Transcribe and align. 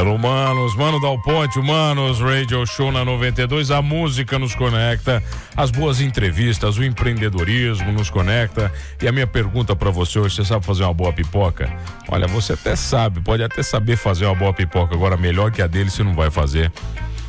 Hello, 0.00 0.18
manos, 0.18 0.74
mano 0.76 0.98
Dal 0.98 1.18
Ponte, 1.18 1.58
Humanos, 1.58 2.20
Radio 2.20 2.64
Show 2.64 2.90
na 2.90 3.04
92, 3.04 3.70
a 3.70 3.82
música 3.82 4.38
nos 4.38 4.54
conecta, 4.54 5.22
as 5.54 5.70
boas 5.70 6.00
entrevistas, 6.00 6.78
o 6.78 6.82
empreendedorismo 6.82 7.92
nos 7.92 8.08
conecta. 8.08 8.72
E 9.02 9.06
a 9.06 9.12
minha 9.12 9.26
pergunta 9.26 9.76
para 9.76 9.90
você 9.90 10.18
hoje, 10.18 10.36
você 10.36 10.44
sabe 10.46 10.64
fazer 10.64 10.84
uma 10.84 10.94
boa 10.94 11.12
pipoca? 11.12 11.70
Olha, 12.08 12.26
você 12.26 12.54
até 12.54 12.74
sabe, 12.74 13.20
pode 13.20 13.42
até 13.42 13.62
saber 13.62 13.98
fazer 13.98 14.24
uma 14.24 14.34
boa 14.34 14.54
pipoca, 14.54 14.94
agora 14.94 15.18
melhor 15.18 15.52
que 15.52 15.60
a 15.60 15.66
dele 15.66 15.90
você 15.90 16.02
não 16.02 16.14
vai 16.14 16.30
fazer 16.30 16.72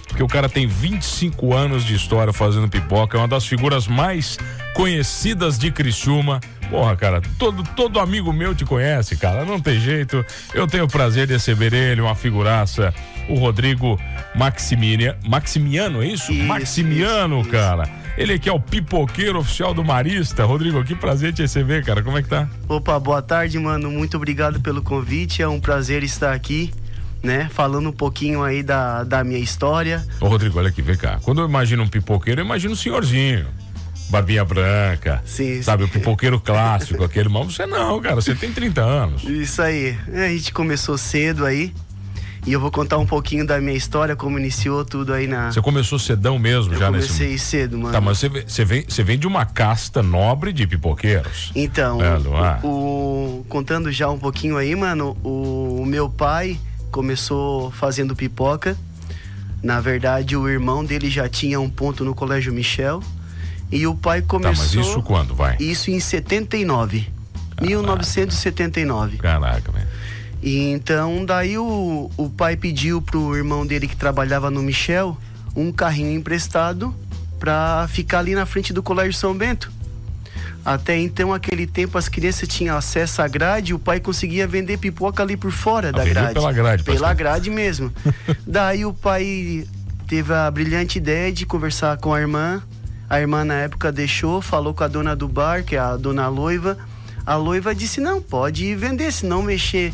porque 0.08 0.24
o 0.24 0.28
cara 0.28 0.50
tem 0.50 0.68
25 0.68 1.54
anos 1.54 1.86
de 1.86 1.96
história 1.96 2.34
fazendo 2.34 2.68
pipoca, 2.68 3.18
é 3.18 3.22
uma 3.22 3.30
das 3.30 3.46
figuras 3.46 3.88
mais 3.88 4.38
conhecidas 4.74 5.58
de 5.58 5.72
Criciúma. 5.72 6.42
Porra, 6.72 6.96
cara, 6.96 7.22
todo, 7.38 7.64
todo 7.76 8.00
amigo 8.00 8.32
meu 8.32 8.56
te 8.56 8.64
conhece, 8.64 9.18
cara, 9.18 9.44
não 9.44 9.60
tem 9.60 9.78
jeito. 9.78 10.26
Eu 10.54 10.66
tenho 10.66 10.86
o 10.86 10.88
prazer 10.88 11.28
de 11.28 11.34
receber 11.34 11.74
ele, 11.74 12.00
uma 12.00 12.16
figuraça, 12.16 12.94
o 13.28 13.36
Rodrigo 13.36 14.00
Maximiano, 14.34 16.02
é 16.02 16.08
isso? 16.08 16.32
Isso, 16.32 16.44
Maximiano, 16.46 17.42
isso, 17.42 17.50
isso. 17.50 17.52
cara. 17.52 17.90
Ele 18.18 18.40
que 18.40 18.48
é 18.48 18.54
o 18.54 18.60
pipoqueiro 18.60 19.40
oficial 19.40 19.74
do 19.74 19.84
Marista. 19.84 20.46
Rodrigo, 20.46 20.82
que 20.82 20.96
prazer 20.96 21.34
te 21.34 21.42
receber, 21.42 21.84
cara. 21.84 22.02
Como 22.02 22.18
é 22.18 22.24
que 22.24 22.30
tá? 22.30 22.48
Opa, 22.70 22.98
boa 22.98 23.22
tarde, 23.22 23.60
mano. 23.60 23.92
Muito 23.92 24.16
obrigado 24.16 24.62
pelo 24.62 24.82
convite. 24.82 25.42
É 25.42 25.48
um 25.50 25.60
prazer 25.60 26.04
estar 26.04 26.34
aqui, 26.34 26.72
né? 27.22 27.50
Falando 27.52 27.90
um 27.90 27.94
pouquinho 27.94 28.44
aí 28.44 28.64
da, 28.64 29.04
da 29.04 29.26
minha 29.26 29.40
história. 29.40 30.06
Ô, 30.22 30.28
Rodrigo, 30.28 30.58
olha 30.58 30.70
aqui, 30.70 30.82
vem 30.82 30.96
cá. 30.96 31.20
Quando 31.22 31.42
eu 31.42 31.48
imagino 31.48 31.84
um 31.84 31.88
pipoqueiro, 31.88 32.40
eu 32.40 32.46
imagino 32.46 32.74
um 32.74 32.78
senhorzinho. 32.78 33.46
Barbinha 34.12 34.44
branca. 34.46 35.22
Sim, 35.26 35.62
Sabe, 35.62 35.84
o 35.86 35.88
pipoqueiro 35.88 36.40
clássico, 36.40 37.04
aquele. 37.04 37.30
Mas 37.30 37.56
você 37.56 37.66
não, 37.66 38.00
cara. 38.02 38.16
Você 38.16 38.36
tem 38.36 38.52
30 38.52 38.82
anos. 38.82 39.24
Isso 39.24 39.62
aí. 39.62 39.98
A 40.14 40.28
gente 40.28 40.54
começou 40.54 40.98
cedo 40.98 41.46
aí. 41.46 41.74
E 42.46 42.52
eu 42.54 42.60
vou 42.60 42.72
contar 42.72 42.98
um 42.98 43.06
pouquinho 43.06 43.46
da 43.46 43.62
minha 43.62 43.78
história, 43.78 44.16
como 44.16 44.38
iniciou 44.40 44.84
tudo 44.84 45.14
aí 45.14 45.28
na. 45.28 45.52
Você 45.52 45.62
começou 45.62 46.00
cedão 46.00 46.40
mesmo 46.40 46.74
Eu 46.74 46.80
já 46.80 46.86
comecei 46.88 47.30
nesse. 47.34 47.46
cedo, 47.46 47.78
mano. 47.78 47.92
Tá, 47.94 48.02
mas 48.02 48.18
você, 48.18 48.28
vem- 48.30 48.44
você, 48.48 48.66
vem, 48.66 48.84
você 48.90 49.04
vem 49.04 49.18
de 49.20 49.28
uma 49.28 49.46
casta 49.46 50.02
nobre 50.02 50.52
de 50.52 50.66
pipoqueiros. 50.66 51.52
Então, 51.56 52.02
É, 52.04 52.18
Luan. 52.18 52.58
o, 52.64 52.68
o- 53.42 53.46
contando 53.48 53.92
já 53.92 54.10
um 54.10 54.18
pouquinho 54.18 54.58
aí, 54.58 54.76
mano, 54.76 55.16
o, 55.24 55.82
o 55.84 55.86
meu 55.86 56.10
pai 56.10 56.60
começou 56.92 57.70
fazendo 57.72 58.16
pipoca. 58.16 58.76
Na 59.62 59.80
verdade, 59.80 60.36
o 60.36 60.50
irmão 60.50 60.84
dele 60.84 61.12
já 61.12 61.30
tinha 61.30 61.60
um 61.62 61.70
ponto 61.70 62.04
no 62.04 62.16
Colégio 62.16 62.52
Michel. 62.52 63.04
E 63.72 63.88
o 63.88 63.96
pai 63.96 64.22
Tá, 64.22 64.28
começou. 64.28 64.64
mas 64.64 64.74
isso 64.74 65.02
quando 65.02 65.34
vai? 65.34 65.56
Isso 65.60 65.90
em 65.92 66.00
79. 66.00 67.08
1979. 67.62 69.18
Caraca, 69.18 69.72
velho. 69.72 69.88
E 70.42 70.72
então, 70.72 71.24
daí 71.24 71.58
o, 71.58 72.10
o 72.18 72.30
pai 72.30 72.56
pediu 72.58 73.02
pro 73.02 73.36
irmão 73.36 73.66
dele 73.66 73.88
que 73.88 73.96
trabalhava 73.96 74.50
no 74.50 74.62
Michel 74.62 75.16
um 75.56 75.72
carrinho 75.72 76.12
emprestado 76.18 76.94
pra 77.40 77.88
ficar 77.90 78.20
ali 78.20 78.34
na 78.34 78.46
frente 78.46 78.74
do 78.74 78.82
Colégio 78.82 79.14
São 79.14 79.36
Bento. 79.36 79.72
Até 80.64 80.98
então, 81.00 81.34
aquele 81.34 81.66
tempo, 81.66 81.98
as 81.98 82.08
crianças 82.08 82.48
tinham 82.48 82.78
acesso 82.78 83.22
à 83.22 83.28
grade 83.28 83.72
e 83.72 83.74
o 83.74 83.80
pai 83.80 84.00
conseguia 84.00 84.48
vender 84.48 84.78
pipoca 84.78 85.24
ali 85.24 85.36
por 85.36 85.52
fora 85.52 85.92
da 85.92 86.00
vendia 86.00 86.14
grade. 86.14 86.34
pela 86.36 86.52
grade, 86.54 86.84
Pela 86.84 87.14
grade 87.14 87.50
mesmo. 87.50 87.92
Daí 88.46 88.86
o 88.86 88.94
pai 88.94 89.66
teve 90.08 90.34
a 90.34 90.50
brilhante 90.52 90.98
ideia 91.00 91.32
de 91.32 91.46
conversar 91.46 91.98
com 91.98 92.14
a 92.14 92.20
irmã. 92.20 92.62
A 93.12 93.20
irmã, 93.20 93.44
na 93.44 93.56
época, 93.56 93.92
deixou, 93.92 94.42
falou 94.42 94.74
com 94.74 94.86
a 94.86 94.88
dona 94.88 95.14
do 95.14 95.28
bar, 95.28 95.66
que 95.66 95.76
é 95.76 95.80
a 95.80 95.98
dona 95.98 96.30
Loiva. 96.30 96.78
A 97.26 97.36
Loiva 97.36 97.76
disse, 97.76 98.00
não, 98.00 98.22
pode 98.22 98.74
vender, 98.74 99.12
se 99.12 99.26
não 99.26 99.44
mexer 99.44 99.94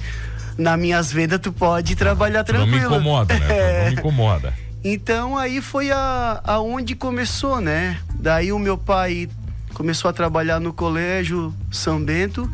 nas 0.56 0.80
minhas 0.80 1.12
vendas, 1.12 1.40
tu 1.40 1.52
pode 1.52 1.96
trabalhar 1.96 2.42
Não 2.42 2.46
tranquilo. 2.46 2.78
me 2.78 2.86
incomoda, 2.86 3.34
né? 3.34 3.48
Não 3.82 3.90
me 3.90 3.94
incomoda. 3.96 4.54
Então 4.84 5.36
aí 5.36 5.62
foi 5.62 5.90
a, 5.90 6.42
aonde 6.44 6.94
começou, 6.94 7.59
né? 7.59 7.98
Daí 8.14 8.52
o 8.52 8.59
meu 8.59 8.78
pai 8.78 9.28
começou 9.74 10.09
a 10.09 10.14
trabalhar 10.14 10.59
no 10.59 10.72
colégio 10.72 11.52
São 11.72 12.00
Bento, 12.00 12.47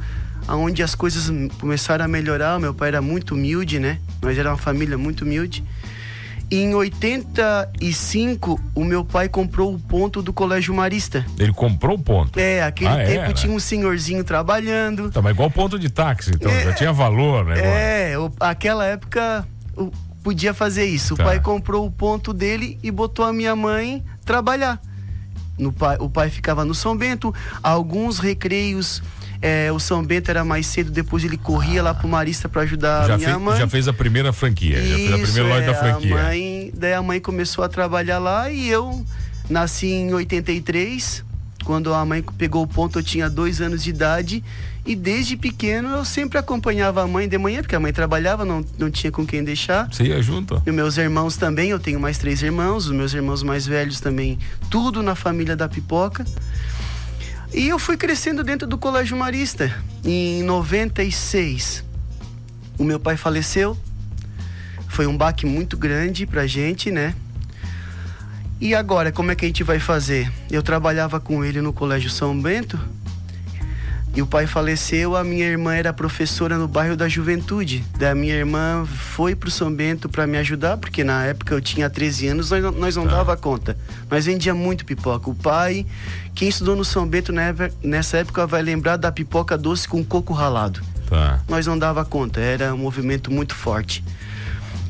aonde 0.48 0.82
as 0.82 0.96
coisas 0.96 1.30
começaram 1.60 2.06
a 2.06 2.08
melhorar. 2.08 2.56
O 2.56 2.62
meu 2.62 2.74
pai 2.74 2.88
era 2.88 3.02
muito 3.02 3.34
humilde, 3.36 3.80
né? 3.80 4.00
Nós 4.22 4.38
era 4.38 4.50
uma 4.50 4.58
família 4.58 4.98
muito 4.98 5.26
humilde. 5.26 5.62
E 6.53 6.58
em 6.62 6.75
85, 6.75 8.59
o 8.75 8.84
meu 8.84 9.03
pai 9.03 9.28
comprou 9.28 9.74
o 9.74 9.80
ponto 9.80 10.22
do 10.22 10.31
Colégio 10.31 10.72
Marista. 10.74 11.25
Ele 11.40 11.52
comprou 11.52 11.96
o 11.97 12.00
ponto. 12.00 12.40
É, 12.40 12.62
aquele 12.62 12.91
Ah, 12.91 13.00
é, 13.00 13.06
tempo 13.06 13.28
né? 13.30 13.34
tinha 13.34 13.52
um 13.52 13.59
senhorzinho 13.59 14.24
trabalhando. 14.24 15.09
Tá, 15.09 15.19
mas 15.19 15.34
igual 15.34 15.50
ponto 15.50 15.80
de 15.80 15.90
táxi, 15.90 16.30
então 16.36 16.52
É. 16.52 16.66
já 16.66 16.74
tinha 16.74 16.94
valor, 16.94 17.44
né? 17.46 18.12
É, 18.12 18.19
o- 18.19 18.31
aquela 18.40 18.86
época 18.86 19.47
o- 19.75 19.90
podia 20.22 20.53
fazer 20.53 20.86
isso. 20.86 21.16
Tá. 21.16 21.24
O 21.24 21.25
pai 21.25 21.40
comprou 21.40 21.88
o 21.88 21.92
ponto 21.92 22.31
dele 22.31 22.78
e 22.84 22.92
botou 22.92 23.25
a 23.25 23.34
minha 23.34 23.56
mãe 23.56 24.03
trabalhar. 24.24 24.80
No 25.58 25.74
pai, 25.74 25.97
o 26.00 26.08
pai 26.08 26.30
ficava 26.30 26.63
no 26.63 26.75
São 26.75 26.96
Bento. 26.96 27.34
Alguns 27.63 28.19
recreios, 28.19 29.02
é, 29.44 29.70
o 29.74 29.78
São 29.78 30.02
Bento 30.02 30.30
era 30.30 30.46
mais 30.46 30.66
cedo, 30.66 30.90
depois 30.90 31.22
ele 31.26 31.36
corria 31.36 31.84
lá 31.84 31.94
pro 31.94 32.08
Marista 32.08 32.48
para 32.48 32.62
ajudar 32.62 33.06
Já, 33.06 33.16
a 33.16 33.18
minha 33.18 33.30
fez, 33.31 33.42
mãe. 33.42 33.58
já 33.59 33.68
fez 33.68 33.88
a 33.90 33.94
primeira 33.94 34.31
franquia, 34.31 34.78
já 34.81 34.96
fez 34.96 35.12
a 35.12 35.18
Isso, 35.18 35.24
primeira 35.34 35.50
loja 35.50 35.64
é, 35.64 35.66
da 35.68 35.76
franquia. 35.76 36.16
A 36.18 36.24
mãe, 36.24 36.72
daí 36.74 36.94
a 36.94 37.02
mãe 37.02 37.20
começou 37.20 37.62
a 37.62 37.68
trabalhar 37.68 38.20
lá 38.20 38.50
e 38.50 38.70
eu 38.70 39.06
nasci 39.50 39.88
em 39.88 40.14
83. 40.14 41.26
Quando 41.66 41.94
a 41.94 42.06
mãe 42.06 42.24
pegou 42.38 42.64
o 42.64 42.68
ponto, 42.68 43.00
eu 43.00 43.04
tinha 43.04 43.30
dois 43.30 43.59
anos 43.59 43.84
de 43.84 43.90
idade. 43.90 44.42
E 44.86 44.96
desde 44.96 45.38
pequeno 45.38 45.90
eu 45.90 46.04
sempre 46.06 46.38
acompanhava 46.38 47.02
a 47.02 47.08
mãe 47.08 47.28
de 47.28 47.38
manhã, 47.38 47.62
porque 47.62 47.75
a 47.75 47.80
mãe 47.80 47.94
trabalhava, 47.94 48.44
não, 48.44 48.66
não 48.78 48.92
tinha 48.92 49.12
com 49.12 49.25
quem 49.25 49.42
deixar. 49.44 49.88
Você 49.90 50.04
ia 50.04 50.22
junto? 50.22 50.62
E 50.66 50.72
meus 50.72 50.98
irmãos 50.98 51.38
também, 51.38 51.70
eu 51.70 51.80
tenho 51.80 52.00
mais 52.00 52.18
três 52.18 52.42
irmãos, 52.42 52.88
os 52.88 52.92
meus 52.92 53.14
irmãos 53.14 53.44
mais 53.44 53.66
velhos 53.66 54.02
também, 54.02 54.38
tudo 54.70 55.02
na 55.02 55.16
família 55.16 55.56
da 55.56 55.70
pipoca. 55.70 56.25
E 57.53 57.68
eu 57.68 57.78
fui 57.78 57.96
crescendo 57.96 58.44
dentro 58.44 58.68
do 58.68 58.80
Colégio 58.80 59.16
Marista. 59.16 59.72
Em 60.03 60.41
96, 60.41 61.84
o 62.80 62.84
meu 62.84 63.00
pai 63.00 63.16
faleceu. 63.16 63.78
Foi 64.88 65.06
um 65.06 65.16
baque 65.16 65.46
muito 65.46 65.78
grande 65.78 66.25
pra 66.25 66.47
gente, 66.47 66.90
né? 66.90 67.13
E 68.59 68.74
agora, 68.74 69.12
como 69.12 69.30
é 69.30 69.36
que 69.36 69.46
a 69.46 69.47
gente 69.47 69.63
vai 69.63 69.78
fazer? 69.78 70.31
Eu 70.50 70.63
trabalhava 70.63 71.19
com 71.19 71.46
ele 71.46 71.62
no 71.62 71.72
Colégio 71.72 72.09
São 72.09 72.40
Bento. 72.40 72.80
E 74.16 74.22
o 74.22 74.28
pai 74.28 74.46
faleceu, 74.46 75.16
a 75.16 75.24
minha 75.24 75.46
irmã 75.46 75.74
era 75.74 75.91
professora 75.91 76.56
no 76.56 76.68
bairro 76.68 76.96
da 76.96 77.09
Juventude. 77.09 77.84
Da 77.97 78.13
minha 78.13 78.35
irmã 78.35 78.85
foi 78.85 79.35
pro 79.35 79.50
São 79.50 79.74
Bento 79.74 80.07
para 80.07 80.28
me 80.28 80.38
ajudar, 80.38 80.78
porque 80.78 81.03
na 81.03 81.25
época 81.25 81.56
eu 81.56 81.59
tinha 81.59 81.90
13 81.90 82.28
anos, 82.28 82.51
nós 82.51 82.62
não, 82.63 82.72
nós 82.72 82.96
não 82.96 83.06
Tá. 83.07 83.16
dava 83.18 83.35
conta. 83.35 83.75
Nós 84.12 84.25
vendia 84.25 84.53
muito 84.53 84.85
pipoca. 84.85 85.28
O 85.31 85.34
pai, 85.34 85.84
quem 86.35 86.47
estudou 86.47 86.75
no 86.75 86.85
São 86.85 87.07
Bento 87.07 87.34
nessa 87.84 88.18
época 88.18 88.46
vai 88.46 88.62
lembrar 88.62 88.97
da 88.97 89.12
pipoca 89.12 89.57
doce 89.57 89.88
com 89.88 90.03
coco 90.06 90.31
ralado. 90.31 90.80
Tá. 91.09 91.40
Nós 91.50 91.66
não 91.66 91.78
dava 91.78 92.06
conta, 92.06 92.40
era 92.40 92.72
um 92.72 92.78
movimento 92.78 93.31
muito 93.31 93.56
forte. 93.56 94.03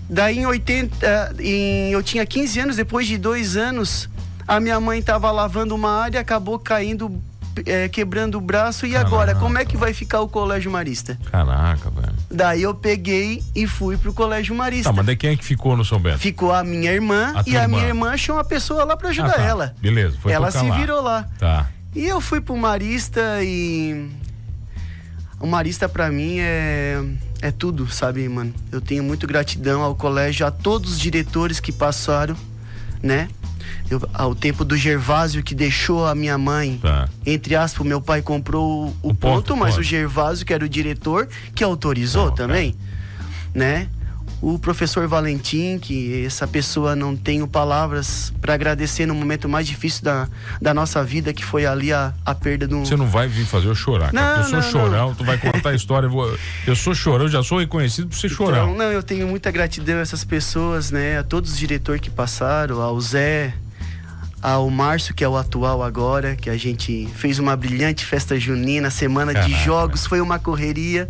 Daí 0.09 0.39
em 0.39 0.45
80, 0.45 1.35
em, 1.39 1.91
eu 1.93 2.03
tinha 2.03 2.25
15 2.25 2.59
anos, 2.59 2.75
depois 2.75 3.07
de 3.07 3.17
dois 3.17 3.55
anos, 3.55 4.09
a 4.45 4.59
minha 4.59 4.79
mãe 4.81 4.99
estava 4.99 5.31
lavando 5.31 5.73
uma 5.73 5.89
área, 6.01 6.19
acabou 6.19 6.59
caindo, 6.59 7.21
eh, 7.65 7.87
quebrando 7.89 8.37
o 8.37 8.41
braço. 8.41 8.85
E 8.85 8.95
agora, 8.95 9.27
Caraca. 9.27 9.39
como 9.39 9.57
é 9.57 9.65
que 9.65 9.75
vai 9.77 9.93
ficar 9.93 10.21
o 10.21 10.27
Colégio 10.27 10.71
Marista? 10.71 11.17
Caraca, 11.31 11.89
velho. 11.89 12.13
Daí 12.31 12.61
eu 12.63 12.73
peguei 12.73 13.43
e 13.55 13.67
fui 13.67 13.97
pro 13.97 14.13
Colégio 14.13 14.55
Marista. 14.55 14.89
Tá, 14.89 14.93
mas 14.95 15.05
daí 15.05 15.15
quem 15.15 15.31
é 15.31 15.35
que 15.35 15.45
ficou 15.45 15.75
no 15.77 15.83
São 15.85 15.99
Bento? 15.99 16.19
Ficou 16.19 16.51
a 16.51 16.63
minha 16.63 16.91
irmã 16.91 17.33
A 17.35 17.43
e 17.47 17.55
a 17.57 17.61
irmã. 17.63 17.77
minha 17.77 17.87
irmã 17.89 18.11
achou 18.11 18.35
uma 18.35 18.43
pessoa 18.43 18.83
lá 18.83 18.97
para 18.97 19.09
ajudar 19.09 19.29
Ah, 19.29 19.33
tá. 19.33 19.41
ela. 19.43 19.75
Beleza, 19.81 20.17
foi 20.21 20.31
ela 20.31 20.49
se 20.51 20.63
lá. 20.65 20.75
virou 20.77 21.01
lá. 21.01 21.27
Tá. 21.37 21.69
E 21.95 22.05
eu 22.05 22.19
fui 22.19 22.41
pro 22.41 22.55
Marista 22.57 23.21
e. 23.43 24.09
O 25.39 25.45
Marista 25.47 25.87
pra 25.89 26.09
mim 26.09 26.37
é. 26.39 27.03
É 27.41 27.51
tudo, 27.51 27.85
sabe, 27.91 28.27
mano? 28.29 28.53
Eu 28.71 28.79
tenho 28.79 29.03
muito 29.03 29.27
gratidão 29.27 29.81
ao 29.81 29.93
colégio, 29.95 30.47
a 30.47 30.51
todos 30.51 30.93
os 30.93 30.99
diretores 30.99 31.59
que 31.59 31.73
passaram, 31.73 32.37
né? 33.01 33.27
Eu, 33.89 34.01
ao 34.13 34.33
tempo 34.33 34.63
do 34.65 34.75
Gervásio 34.75 35.43
que 35.43 35.53
deixou 35.55 36.05
a 36.07 36.15
minha 36.15 36.37
mãe. 36.37 36.79
Tá. 36.81 37.07
Entre 37.25 37.55
aspas, 37.55 37.85
meu 37.85 38.01
pai 38.01 38.21
comprou 38.21 38.87
o, 39.01 39.09
O 39.09 39.13
ponto, 39.13 39.17
ponto, 39.17 39.57
mas 39.57 39.71
ponto. 39.71 39.81
o 39.81 39.83
Gervásio, 39.83 40.45
que 40.45 40.53
era 40.53 40.63
o 40.63 40.69
diretor, 40.69 41.27
que 41.53 41.63
autorizou 41.63 42.27
Não, 42.27 42.35
também, 42.35 42.75
né? 43.53 43.87
O 44.45 44.59
professor 44.59 45.07
Valentim, 45.07 45.79
que 45.79 46.25
essa 46.25 46.45
pessoa 46.45 46.97
não 46.97 47.15
tenho 47.15 47.47
palavras 47.47 48.33
para 48.41 48.53
agradecer 48.53 49.05
no 49.05 49.15
momento 49.15 49.47
mais 49.47 49.65
difícil 49.65 50.03
da, 50.03 50.27
da 50.61 50.73
nossa 50.73 51.01
vida, 51.01 51.31
que 51.31 51.45
foi 51.45 51.65
ali 51.65 51.93
a, 51.93 52.13
a 52.25 52.35
perda 52.35 52.67
do. 52.67 52.79
Você 52.85 52.97
não 52.97 53.07
vai 53.07 53.25
vir 53.25 53.45
fazer 53.45 53.69
eu 53.69 53.75
chorar, 53.75 54.11
cara. 54.11 54.35
Não, 54.35 54.43
eu 54.43 54.49
sou 54.49 54.59
não, 54.59 54.61
chorão, 54.69 55.15
tu 55.15 55.23
vai 55.23 55.37
contar 55.37 55.69
a 55.69 55.73
história. 55.73 56.07
Eu, 56.07 56.11
vou- 56.11 56.37
eu 56.67 56.75
sou 56.75 56.93
chorão, 56.93 57.23
eu 57.23 57.31
já 57.31 57.41
sou 57.41 57.57
reconhecido 57.59 58.09
por 58.09 58.17
ser 58.17 58.27
chorão. 58.27 58.73
Então, 58.73 58.75
não, 58.75 58.91
eu 58.91 59.01
tenho 59.01 59.25
muita 59.29 59.49
gratidão 59.49 59.95
a 59.97 60.01
essas 60.01 60.25
pessoas, 60.25 60.91
né? 60.91 61.19
A 61.19 61.23
todos 61.23 61.53
os 61.53 61.57
diretores 61.57 62.01
que 62.01 62.09
passaram, 62.09 62.81
ao 62.81 62.99
Zé, 62.99 63.53
ao 64.41 64.69
Márcio, 64.69 65.13
que 65.15 65.23
é 65.23 65.29
o 65.29 65.37
atual 65.37 65.81
agora, 65.81 66.35
que 66.35 66.49
a 66.49 66.57
gente 66.57 67.07
fez 67.15 67.39
uma 67.39 67.55
brilhante 67.55 68.05
festa 68.05 68.37
junina, 68.37 68.89
semana 68.89 69.31
Caraca. 69.31 69.49
de 69.49 69.63
jogos, 69.63 70.05
foi 70.05 70.19
uma 70.19 70.37
correria. 70.37 71.09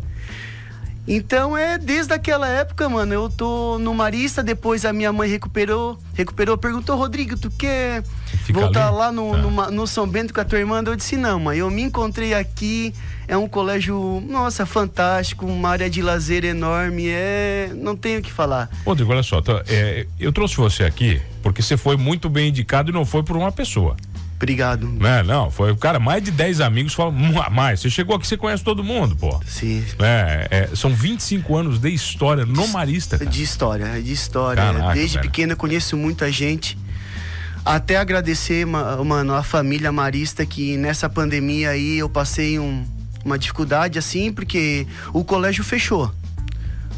Então 1.07 1.57
é 1.57 1.77
desde 1.77 2.13
aquela 2.13 2.47
época, 2.47 2.87
mano, 2.87 3.13
eu 3.13 3.29
tô 3.29 3.77
no 3.77 3.93
Marista, 3.93 4.41
depois 4.41 4.85
a 4.85 4.93
minha 4.93 5.11
mãe 5.11 5.29
recuperou, 5.29 5.99
recuperou, 6.13 6.57
perguntou, 6.57 6.95
Rodrigo, 6.95 7.37
tu 7.37 7.51
quer 7.51 8.03
Fica 8.45 8.61
voltar 8.61 8.87
ali? 8.87 8.97
lá 8.97 9.11
no, 9.11 9.31
tá. 9.31 9.37
no, 9.37 9.71
no, 9.71 9.87
São 9.87 10.07
Bento 10.07 10.33
com 10.33 10.39
a 10.39 10.45
tua 10.45 10.59
irmã? 10.59 10.81
Eu 10.85 10.95
disse, 10.95 11.17
não, 11.17 11.39
mãe, 11.39 11.57
eu 11.57 11.69
me 11.69 11.81
encontrei 11.81 12.33
aqui, 12.33 12.93
é 13.27 13.35
um 13.35 13.49
colégio, 13.49 14.23
nossa, 14.29 14.65
fantástico, 14.65 15.45
uma 15.45 15.69
área 15.69 15.89
de 15.89 16.01
lazer 16.01 16.45
enorme, 16.45 17.07
é. 17.09 17.71
não 17.75 17.97
tenho 17.97 18.19
o 18.19 18.21
que 18.21 18.31
falar. 18.31 18.69
Rodrigo, 18.85 19.11
olha 19.11 19.23
só, 19.23 19.41
tá, 19.41 19.61
é, 19.67 20.07
eu 20.17 20.31
trouxe 20.31 20.55
você 20.55 20.83
aqui 20.83 21.21
porque 21.41 21.61
você 21.61 21.75
foi 21.75 21.97
muito 21.97 22.29
bem 22.29 22.47
indicado 22.47 22.89
e 22.89 22.93
não 22.93 23.05
foi 23.05 23.21
por 23.21 23.35
uma 23.35 23.51
pessoa. 23.51 23.97
Obrigado. 24.43 24.87
Não, 24.87 25.23
não, 25.23 25.51
foi, 25.51 25.73
cara, 25.77 25.99
mais 25.99 26.21
de 26.21 26.29
10 26.29 26.59
amigos 26.59 26.93
falam, 26.93 27.13
mais, 27.49 27.79
você 27.79 27.89
chegou 27.89 28.13
aqui, 28.17 28.27
você 28.27 28.35
conhece 28.35 28.61
todo 28.61 28.83
mundo, 28.83 29.15
pô. 29.15 29.39
Sim. 29.47 29.85
É, 29.99 30.47
é, 30.51 30.75
são 30.75 30.93
25 30.93 31.55
anos 31.55 31.79
de 31.79 31.89
história 31.89 32.45
no 32.45 32.67
Marista. 32.67 33.17
Cara. 33.17 33.29
De 33.29 33.41
história, 33.41 34.01
de 34.01 34.11
história. 34.11 34.61
Caraca, 34.61 34.93
Desde 34.93 35.17
velho. 35.17 35.29
pequeno 35.29 35.53
eu 35.53 35.57
conheço 35.57 35.95
muita 35.95 36.29
gente. 36.29 36.77
Até 37.63 37.95
agradecer, 37.95 38.65
mano, 38.65 39.33
a 39.33 39.41
família 39.41 39.93
Marista 39.93 40.45
que 40.45 40.75
nessa 40.75 41.09
pandemia 41.09 41.69
aí 41.69 41.99
eu 41.99 42.09
passei 42.09 42.59
um, 42.59 42.85
uma 43.23 43.39
dificuldade 43.39 43.97
assim, 43.97 44.33
porque 44.33 44.85
o 45.13 45.23
colégio 45.23 45.63
fechou. 45.63 46.11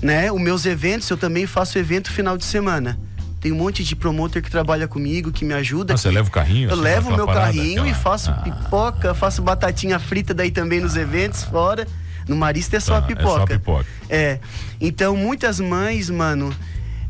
Né? 0.02 0.32
Os 0.32 0.42
meus 0.42 0.66
eventos, 0.66 1.08
eu 1.12 1.18
também 1.18 1.46
faço 1.46 1.78
evento 1.78 2.12
final 2.12 2.36
de 2.36 2.46
semana. 2.46 2.98
Tem 3.46 3.52
um 3.52 3.58
monte 3.58 3.84
de 3.84 3.96
promotor 3.96 4.42
que 4.42 4.50
trabalha 4.50 4.88
comigo, 4.88 5.32
que 5.32 5.46
me 5.46 5.54
ajuda. 5.54 5.94
Ah, 5.94 5.98
você 5.98 6.10
leva 6.10 6.28
o 6.28 6.32
carrinho? 6.32 6.68
Eu 6.68 6.74
assim, 6.74 6.82
levo 6.82 7.12
o 7.12 7.16
meu 7.16 7.28
carrinho 7.28 7.82
aquela... 7.84 7.90
e 7.90 7.94
faço 7.94 8.32
ah. 8.32 8.34
pipoca, 8.34 9.14
faço 9.14 9.40
batatinha 9.44 10.00
frita 10.00 10.34
daí 10.34 10.50
também 10.50 10.82
nos 10.82 10.96
eventos 10.96 11.44
fora. 11.44 11.88
No 12.28 12.36
Marista 12.36 12.78
é 12.78 12.80
só 12.80 13.00
tá, 13.00 13.06
pipoca. 13.06 13.28
É 13.28 13.38
só 13.38 13.46
pipoca. 13.46 13.86
É. 14.10 14.40
Então, 14.82 15.16
muitas 15.16 15.60
mães, 15.60 16.10
mano, 16.10 16.52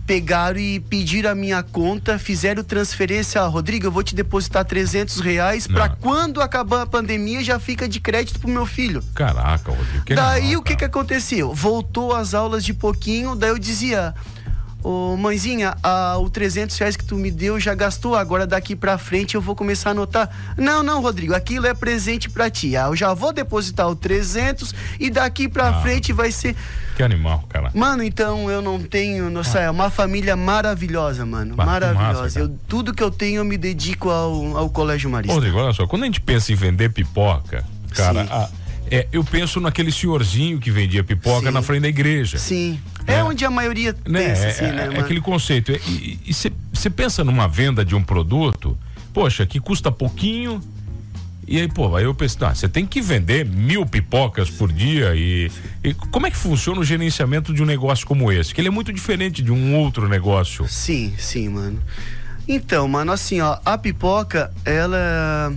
pegaram 0.06 0.60
e 0.60 0.78
pediram 0.78 1.32
a 1.32 1.36
minha 1.36 1.64
conta, 1.64 2.20
fizeram 2.20 2.66
transferência. 2.66 3.40
Ah, 3.40 3.48
Rodrigo, 3.48 3.86
eu 3.86 3.92
vou 3.92 4.04
te 4.04 4.14
depositar 4.14 4.66
300 4.66 5.22
reais 5.22 5.66
para 5.66 5.88
quando 5.88 6.42
acabar 6.42 6.82
a 6.82 6.86
pandemia 6.86 7.46
já 7.46 7.58
fica 7.60 7.88
de 7.88 8.02
crédito 8.02 8.42
pro 8.42 8.50
meu 8.50 8.66
filho. 8.66 9.02
Caraca, 9.16 9.72
Rodrigo. 9.72 10.04
Que 10.04 10.14
daí 10.14 10.52
não, 10.52 10.60
o 10.60 10.64
que 10.64 10.76
que 10.76 10.84
aconteceu? 10.84 11.54
Voltou 11.54 12.14
as 12.14 12.34
aulas 12.34 12.66
de 12.66 12.74
pouquinho, 12.74 13.38
daí 13.38 13.52
eu 13.52 13.58
dizia 13.58 14.14
Ô, 14.86 15.18
mãezinha, 15.18 15.76
a, 15.82 16.16
o 16.20 16.30
300 16.30 16.78
reais 16.78 16.96
que 16.96 17.04
tu 17.04 17.16
me 17.16 17.32
deu 17.32 17.60
já 17.60 17.74
gastou, 17.74 18.14
agora 18.14 18.46
daqui 18.46 18.76
pra 18.76 19.00
frente 19.00 19.34
eu 19.34 19.42
vou 19.42 19.56
começar 19.56 19.90
a 19.90 19.92
anotar. 19.94 20.30
Não, 20.56 20.84
não, 20.84 21.02
Rodrigo, 21.02 21.34
aquilo 21.34 21.66
é 21.66 21.74
presente 21.74 22.30
pra 22.30 22.52
ti. 22.52 22.78
Ah, 22.78 22.86
eu 22.86 22.96
já 22.96 23.12
vou 23.12 23.34
depositar 23.34 23.90
o 23.90 23.96
300 23.96 24.76
e 25.00 25.10
daqui 25.10 25.50
pra 25.50 25.70
ah, 25.70 25.82
frente 25.82 26.14
vai 26.14 26.32
ser. 26.32 26.56
Que 26.96 27.02
animal, 27.02 27.44
cara. 27.50 27.72
Mano, 27.74 28.04
então 28.04 28.48
eu 28.48 28.62
não 28.62 28.80
tenho 28.80 29.28
noção. 29.32 29.60
É 29.60 29.72
uma 29.72 29.90
família 29.90 30.36
maravilhosa, 30.36 31.26
mano. 31.26 31.56
Bah, 31.56 31.66
maravilhosa. 31.66 32.22
Massa, 32.22 32.40
eu, 32.42 32.56
tudo 32.68 32.94
que 32.94 33.02
eu 33.02 33.10
tenho 33.10 33.40
eu 33.40 33.46
me 33.46 33.58
dedico 33.58 34.12
ao, 34.12 34.56
ao 34.56 34.70
Colégio 34.70 35.10
Marista. 35.10 35.34
Rodrigo, 35.34 35.58
olha 35.58 35.74
só, 35.74 35.88
quando 35.88 36.04
a 36.04 36.06
gente 36.06 36.22
pensa 36.22 36.52
em 36.52 36.56
vender 36.56 36.90
pipoca, 36.90 37.66
cara, 37.90 38.28
a, 38.30 38.50
é, 38.90 39.08
eu 39.12 39.24
penso 39.24 39.60
naquele 39.60 39.92
senhorzinho 39.92 40.60
que 40.60 40.70
vendia 40.72 41.04
pipoca 41.04 41.48
Sim. 41.48 41.54
na 41.54 41.62
frente 41.62 41.82
da 41.84 41.88
igreja. 41.88 42.38
Sim. 42.38 42.80
É, 43.08 43.16
é 43.16 43.24
onde 43.24 43.46
a 43.46 43.52
maioria 43.52 43.96
né? 44.08 44.28
pensa, 44.30 44.48
assim, 44.48 44.66
é, 44.66 44.72
né? 44.72 44.90
É 44.96 45.00
aquele 45.00 45.22
conceito. 45.22 45.72
E 45.72 46.34
você 46.74 46.90
pensa 46.90 47.24
numa 47.24 47.48
venda 47.48 47.84
de 47.84 47.96
um 47.96 48.04
produto, 48.04 48.78
poxa, 49.14 49.46
que 49.46 49.60
custa 49.60 49.92
pouquinho. 49.92 50.62
E 51.48 51.60
aí, 51.60 51.68
pô, 51.68 51.96
aí 51.96 52.06
eu 52.06 52.14
penso, 52.14 52.40
tá, 52.40 52.56
você 52.56 52.68
tem 52.68 52.88
que 52.88 53.00
vender 53.00 53.46
mil 53.46 53.86
pipocas 53.86 54.50
por 54.50 54.72
dia 54.72 55.16
e, 55.16 55.52
e, 55.84 55.94
como 55.94 56.26
é 56.26 56.32
que 56.32 56.38
funciona 56.38 56.82
o 56.82 56.84
gerenciamento 56.84 57.54
de 57.54 57.62
um 57.62 57.68
negócio 57.68 58.08
como 58.08 58.32
esse? 58.32 58.54
Que 58.54 58.62
ele 58.62 58.68
é 58.68 58.72
muito 58.72 58.92
diferente 58.92 59.44
de 59.44 59.52
um 59.52 59.76
outro 59.76 60.10
negócio. 60.10 60.68
Sim, 60.68 61.14
sim, 61.20 61.50
mano. 61.50 61.80
Então, 62.48 62.88
mano, 62.88 63.12
assim, 63.12 63.42
ó, 63.42 63.60
a 63.64 63.78
pipoca, 63.78 64.52
ela 64.64 65.54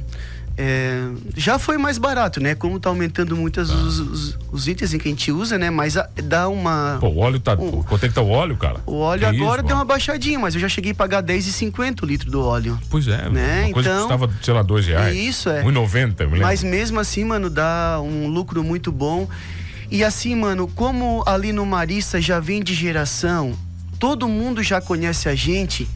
é, 0.60 1.08
já 1.36 1.56
foi 1.56 1.78
mais 1.78 1.98
barato, 1.98 2.40
né? 2.40 2.52
Como 2.52 2.80
tá 2.80 2.88
aumentando 2.88 3.36
muitos 3.36 3.70
ah. 3.70 3.74
os, 3.74 4.00
os, 4.00 4.38
os, 4.50 4.66
itens 4.66 4.90
que 4.90 5.06
a 5.06 5.10
gente 5.10 5.30
usa, 5.30 5.56
né? 5.56 5.70
Mas 5.70 5.96
a, 5.96 6.10
dá 6.24 6.48
uma. 6.48 6.98
Pô, 6.98 7.06
o 7.06 7.18
óleo 7.18 7.38
tá. 7.38 7.52
Um, 7.52 7.80
quanto 7.84 8.04
é 8.04 8.08
que 8.08 8.14
tá 8.14 8.22
o 8.22 8.28
óleo, 8.28 8.56
cara? 8.56 8.80
O 8.84 8.98
óleo 8.98 9.20
que 9.20 9.26
agora 9.26 9.60
isso, 9.60 9.68
deu 9.68 9.76
uma 9.76 9.84
baixadinha, 9.84 10.36
mas 10.36 10.56
eu 10.56 10.60
já 10.60 10.68
cheguei 10.68 10.90
a 10.90 10.94
pagar 10.96 11.22
10,50 11.22 12.02
o 12.02 12.06
litro 12.06 12.28
do 12.28 12.44
óleo. 12.44 12.76
Pois 12.90 13.06
é, 13.06 13.28
né? 13.28 13.66
Uma 13.66 13.72
coisa 13.72 13.88
então, 13.88 14.08
custava, 14.08 14.30
sei 14.42 14.52
lá, 14.52 14.62
dois 14.62 14.84
reais. 14.84 15.16
Isso 15.16 15.48
é. 15.48 15.62
1,90, 15.62 16.28
Mas 16.40 16.64
mesmo 16.64 16.98
assim, 16.98 17.24
mano, 17.24 17.48
dá 17.48 18.00
um 18.02 18.26
lucro 18.26 18.64
muito 18.64 18.90
bom. 18.90 19.28
E 19.88 20.02
assim, 20.02 20.34
mano, 20.34 20.66
como 20.66 21.22
ali 21.24 21.52
no 21.52 21.64
Marista 21.64 22.20
já 22.20 22.40
vem 22.40 22.64
de 22.64 22.74
geração, 22.74 23.56
todo 23.96 24.26
mundo 24.26 24.60
já 24.60 24.80
conhece 24.80 25.28
a 25.28 25.36
gente 25.36 25.88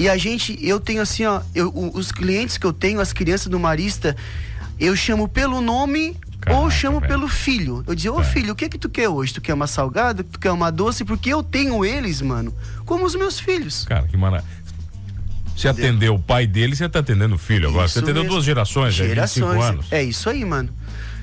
e 0.00 0.08
a 0.08 0.16
gente, 0.16 0.58
eu 0.66 0.80
tenho 0.80 1.02
assim, 1.02 1.26
ó, 1.26 1.42
eu, 1.54 1.70
os 1.92 2.10
clientes 2.10 2.56
que 2.56 2.64
eu 2.64 2.72
tenho, 2.72 3.00
as 3.00 3.12
crianças 3.12 3.48
do 3.48 3.60
Marista, 3.60 4.16
eu 4.78 4.96
chamo 4.96 5.28
pelo 5.28 5.60
nome 5.60 6.16
Caraca, 6.40 6.58
ou 6.58 6.70
chamo 6.70 7.00
velho. 7.00 7.12
pelo 7.12 7.28
filho. 7.28 7.84
Eu 7.86 7.94
dizia, 7.94 8.10
ô 8.10 8.18
é. 8.18 8.24
filho, 8.24 8.54
o 8.54 8.56
que 8.56 8.70
que 8.70 8.78
tu 8.78 8.88
quer 8.88 9.10
hoje? 9.10 9.34
Tu 9.34 9.42
quer 9.42 9.52
uma 9.52 9.66
salgada? 9.66 10.24
Tu 10.24 10.40
quer 10.40 10.52
uma 10.52 10.72
doce? 10.72 11.04
Porque 11.04 11.28
eu 11.28 11.42
tenho 11.42 11.84
eles, 11.84 12.22
mano, 12.22 12.54
como 12.86 13.04
os 13.04 13.14
meus 13.14 13.38
filhos. 13.38 13.84
Cara, 13.84 14.08
que 14.08 14.16
maravilha. 14.16 14.48
Você 15.54 15.68
atendeu 15.68 16.14
o 16.14 16.18
pai 16.18 16.46
dele, 16.46 16.74
você 16.74 16.88
tá 16.88 17.00
atendendo 17.00 17.34
o 17.34 17.38
filho 17.38 17.68
agora. 17.68 17.84
Isso 17.84 17.92
você 17.92 17.98
atendeu 17.98 18.22
mesmo. 18.22 18.36
duas 18.36 18.46
gerações, 18.46 18.94
gerações, 18.94 19.36
é 19.36 19.52
25 19.52 19.62
anos. 19.62 19.92
É 19.92 20.02
isso 20.02 20.30
aí, 20.30 20.42
mano. 20.46 20.70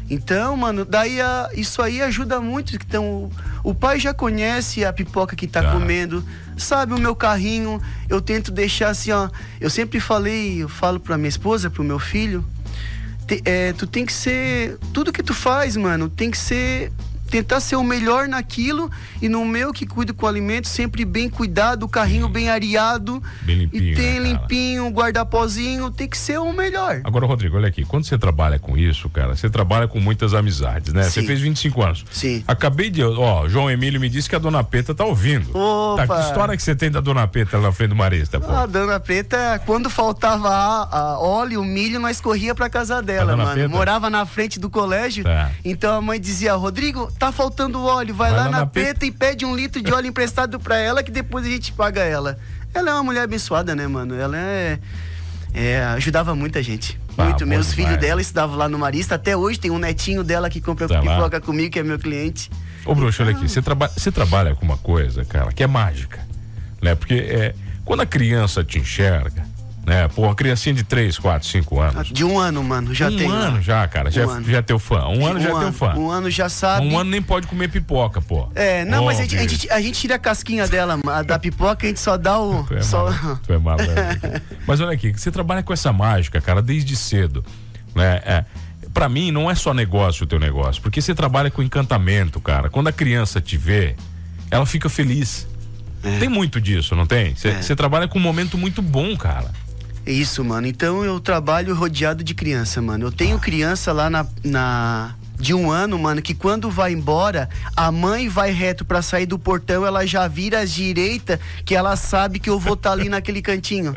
Então, 0.10 0.56
mano, 0.56 0.86
daí 0.86 1.20
a, 1.20 1.50
isso 1.54 1.82
aí 1.82 2.02
ajuda 2.02 2.40
muito. 2.40 2.76
Então, 2.76 3.06
o, 3.06 3.32
o 3.64 3.76
pai 3.76 4.00
já 4.00 4.14
conhece 4.14 4.86
a 4.86 4.94
pipoca 4.94 5.36
que 5.36 5.48
tá, 5.48 5.62
tá 5.62 5.72
comendo, 5.72 6.24
sabe 6.58 6.94
o 6.94 6.98
meu 6.98 7.16
carrinho. 7.16 7.82
Eu 8.08 8.22
tento 8.22 8.52
deixar 8.52 8.90
assim, 8.90 9.12
ó. 9.12 9.30
Eu 9.60 9.70
sempre 9.70 10.00
falei, 10.00 10.64
eu 10.64 10.70
falo 10.70 11.00
pra 11.00 11.18
minha 11.18 11.30
esposa, 11.30 11.70
pro 11.70 11.84
meu 11.84 12.00
filho. 12.00 12.44
Te, 13.28 13.42
é, 13.44 13.74
tu 13.74 13.86
tem 13.86 14.06
que 14.06 14.14
ser. 14.14 14.78
Tudo 14.94 15.12
que 15.12 15.22
tu 15.22 15.34
faz, 15.34 15.76
mano, 15.76 16.10
tem 16.10 16.32
que 16.32 16.38
ser 16.38 16.92
tentar 17.28 17.60
ser 17.60 17.76
o 17.76 17.84
melhor 17.84 18.28
naquilo 18.28 18.90
e 19.22 19.30
no 19.30 19.46
meu 19.46 19.74
que 19.74 19.86
cuido 19.86 20.14
com 20.14 20.26
o 20.26 20.30
alimento, 20.30 20.68
sempre 20.68 21.06
bem 21.06 21.30
cuidado, 21.30 21.84
o 21.84 21.90
carrinho 21.90 22.28
bem 22.28 22.50
areado. 22.50 23.22
Bem 23.42 23.58
limpinho. 23.58 23.84
E 23.84 23.96
tem 23.96 24.20
né, 24.20 24.30
limpinho, 24.30 24.90
guarda-pozinho, 24.90 25.92
tem 25.92 26.08
que 26.08 26.18
ser 26.18 26.40
o 26.40 26.52
melhor. 26.54 27.02
Agora, 27.04 27.26
Rodrigo, 27.26 27.58
olha 27.58 27.68
aqui, 27.68 27.86
quando 27.86 28.06
você 28.06 28.18
trabalha 28.18 28.58
com 28.58 28.78
isso, 28.78 29.10
cara, 29.10 29.36
você 29.36 29.50
trabalha 29.50 29.88
com 29.88 30.00
muitas 30.00 30.34
amizades, 30.34 30.94
né? 30.94 31.04
Sim. 31.04 31.22
Você 31.22 31.24
fez 31.24 31.40
25 31.40 31.84
anos. 31.84 32.06
Sim. 32.12 32.44
Acabei 32.48 32.90
de, 32.90 33.04
ó, 33.04 33.48
João 33.48 33.70
Emílio 33.70 34.00
me 34.00 34.10
disse 34.10 34.30
que 34.30 34.36
a 34.36 34.40
dona 34.40 34.64
Peta 34.64 34.94
tá 34.94 35.06
ouvindo. 35.06 35.50
Opa. 35.56 36.08
Tá, 36.08 36.16
que 36.16 36.22
história 36.22 36.58
que 36.58 36.64
você 36.64 36.76
tem 36.76 36.90
da 36.90 37.00
dona 37.00 37.28
Peta 37.28 37.58
lá 37.58 37.64
na 37.64 37.72
frente 37.72 37.90
do 37.90 37.96
Marista, 37.96 38.40
pô? 38.40 38.52
A 38.52 38.66
dona 38.66 39.00
Peta, 39.00 39.62
quando 39.66 39.90
faltava 39.90 40.50
a, 40.50 41.00
a 41.00 41.20
óleo, 41.20 41.64
milho, 41.64 42.00
nós 42.00 42.22
corria 42.22 42.56
pra 42.56 42.70
casa 42.70 43.02
dela, 43.02 43.36
mano. 43.36 43.70
Morava 43.70 44.10
na 44.10 44.26
frente 44.26 44.60
do 44.60 44.70
colégio, 44.70 45.24
tá. 45.24 45.52
então 45.64 45.96
a 45.96 46.02
mãe 46.02 46.20
dizia, 46.20 46.54
Rodrigo, 46.56 47.12
tá 47.18 47.32
faltando 47.32 47.84
óleo 47.84 48.14
vai, 48.14 48.32
vai 48.32 48.40
lá, 48.40 48.46
lá, 48.46 48.52
na, 48.52 48.60
na 48.60 48.66
peta 48.66 49.06
e 49.06 49.12
pede 49.12 49.46
um 49.46 49.56
litro 49.56 49.82
de 49.82 49.92
óleo 49.92 50.08
emprestado 50.08 50.60
pra 50.60 50.78
ela 50.78 51.04
que 51.04 51.12
depois 51.12 51.46
a 51.46 51.50
gente 51.50 51.72
paga 51.72 52.02
ela. 52.02 52.38
Ela 52.74 52.92
é 52.92 52.94
uma 52.94 53.04
mulher 53.04 53.22
abençoada, 53.22 53.76
né, 53.76 53.88
mano? 53.88 54.16
Ela 54.16 54.38
é. 54.38 54.80
é 55.54 55.84
ajudava 55.84 56.36
muita 56.36 56.62
gente. 56.62 57.00
Ah, 57.18 57.26
Muito. 57.26 57.48
Meus 57.48 57.74
filhos 57.74 57.98
dela 57.98 58.22
estudavam 58.22 58.56
lá 58.56 58.70
no 58.70 58.78
Marista. 58.78 59.16
Até 59.16 59.36
hoje 59.36 59.60
tem 59.60 59.72
um 59.72 59.80
netinho 59.80 60.24
dela 60.24 60.50
que 60.50 60.62
compra 60.62 60.88
tá 60.88 61.02
pipoca 61.02 61.42
comigo, 61.42 61.72
que 61.72 61.80
é 61.80 61.84
meu 61.84 61.98
cliente. 61.98 62.52
Ô, 62.86 62.94
Bruxo, 62.94 63.24
olha 63.24 63.32
aqui. 63.32 63.50
Você, 63.50 63.62
traba 63.62 63.88
você 63.88 64.12
trabalha 64.12 64.54
com 64.54 64.64
uma 64.64 64.78
coisa, 64.78 65.26
cara, 65.26 65.52
que 65.52 65.64
é 65.64 65.68
mágica. 65.68 66.20
Né? 66.82 66.94
Porque 66.94 67.16
é, 67.16 67.56
quando 67.84 68.02
a 68.02 68.06
criança 68.06 68.64
te 68.64 68.78
enxerga, 68.78 69.47
né? 69.88 70.06
Pô, 70.10 70.24
uma 70.24 70.36
criancinha 70.36 70.76
de 70.76 70.84
3, 70.84 71.18
4, 71.18 71.48
5 71.48 71.80
anos. 71.80 72.10
De 72.10 72.26
um 72.26 72.38
ano, 72.38 72.62
mano, 72.62 72.94
já 72.94 73.08
um 73.08 73.16
tem. 73.16 73.32
Um 73.32 73.32
ano 73.32 73.62
já, 73.62 73.88
cara, 73.88 74.10
um 74.10 74.12
já, 74.12 74.24
ano. 74.26 74.44
já 74.46 74.58
é 74.58 74.62
teu 74.62 74.78
fã. 74.78 75.08
Um 75.08 75.26
ano 75.26 75.40
um 75.40 75.42
já 75.42 75.50
ano, 75.50 75.58
é 75.58 75.62
teu 75.62 75.72
fã. 75.72 75.96
Um 75.96 76.12
ano 76.12 76.30
já 76.30 76.50
sabe. 76.50 76.86
Um 76.86 77.00
ano 77.00 77.10
nem 77.10 77.22
pode 77.22 77.48
comer 77.48 77.70
pipoca, 77.70 78.22
pô. 78.22 78.50
É, 78.54 78.84
não, 78.84 79.04
oh, 79.04 79.06
mas 79.06 79.18
a 79.18 79.22
gente, 79.22 79.38
a 79.38 79.48
gente, 79.48 79.72
a, 79.72 79.82
gente, 79.82 79.98
tira 79.98 80.16
a 80.16 80.20
casquinha 80.20 80.68
dela, 80.68 81.00
da 81.26 81.40
pipoca, 81.40 81.86
a 81.86 81.88
gente 81.88 82.02
só 82.02 82.18
dá 82.18 82.38
o. 82.38 82.66
Tu 82.68 82.76
é 82.76 82.82
só... 82.82 83.06
Malandro, 83.06 83.40
tu 83.48 83.54
é 83.54 83.58
malandro. 83.58 84.42
mas 84.68 84.82
olha 84.82 84.92
aqui, 84.92 85.14
você 85.14 85.32
trabalha 85.32 85.64
com 85.64 85.72
essa 85.72 85.94
mágica, 85.94 86.42
cara, 86.42 86.62
desde 86.62 86.94
cedo. 86.98 87.46
Né? 87.96 88.22
É, 88.26 88.46
pra 88.94 89.08
mim, 89.08 89.32
não 89.32 89.50
é 89.50 89.56
só 89.56 89.74
negócio 89.74 90.26
o 90.26 90.28
teu 90.28 90.38
negócio, 90.38 90.82
porque 90.82 91.02
você 91.02 91.16
trabalha 91.16 91.50
com 91.50 91.64
encantamento, 91.64 92.42
cara. 92.42 92.70
Quando 92.70 92.90
a 92.90 92.92
criança 92.92 93.40
te 93.40 93.56
vê, 93.56 93.96
ela 94.52 94.66
fica 94.66 94.90
feliz. 94.90 95.48
É. 96.04 96.20
Tem 96.20 96.28
muito 96.28 96.60
disso, 96.60 96.94
não 96.94 97.06
tem? 97.06 97.34
Você 97.36 97.72
é. 97.72 97.76
trabalha 97.76 98.06
com 98.06 98.20
um 98.20 98.22
momento 98.22 98.58
muito 98.58 98.82
bom, 98.82 99.16
cara. 99.16 99.50
É 100.08 100.12
isso, 100.12 100.42
mano. 100.42 100.66
Então 100.66 101.04
eu 101.04 101.20
trabalho 101.20 101.76
rodeado 101.76 102.24
de 102.24 102.34
criança, 102.34 102.82
mano. 102.82 103.08
Eu 103.08 103.12
tenho 103.12 103.38
criança 103.38 103.92
lá 103.92 104.10
na, 104.10 104.26
na 104.42 105.14
de 105.38 105.54
um 105.54 105.70
ano, 105.70 106.00
mano, 106.00 106.22
que 106.22 106.34
quando 106.34 106.72
vai 106.72 106.94
embora, 106.94 107.50
a 107.76 107.92
mãe 107.92 108.30
vai 108.30 108.52
reto 108.52 108.86
para 108.86 109.02
sair 109.02 109.26
do 109.26 109.38
portão, 109.38 109.86
ela 109.86 110.08
já 110.08 110.26
vira 110.26 110.62
à 110.62 110.66
direita, 110.66 111.38
que 111.66 111.76
ela 111.76 111.98
sabe 111.98 112.40
que 112.40 112.50
eu 112.50 112.58
vou 112.58 112.76
estar 112.76 112.92
tá 112.92 112.94
ali 112.94 113.10
naquele 113.10 113.42
cantinho. 113.42 113.94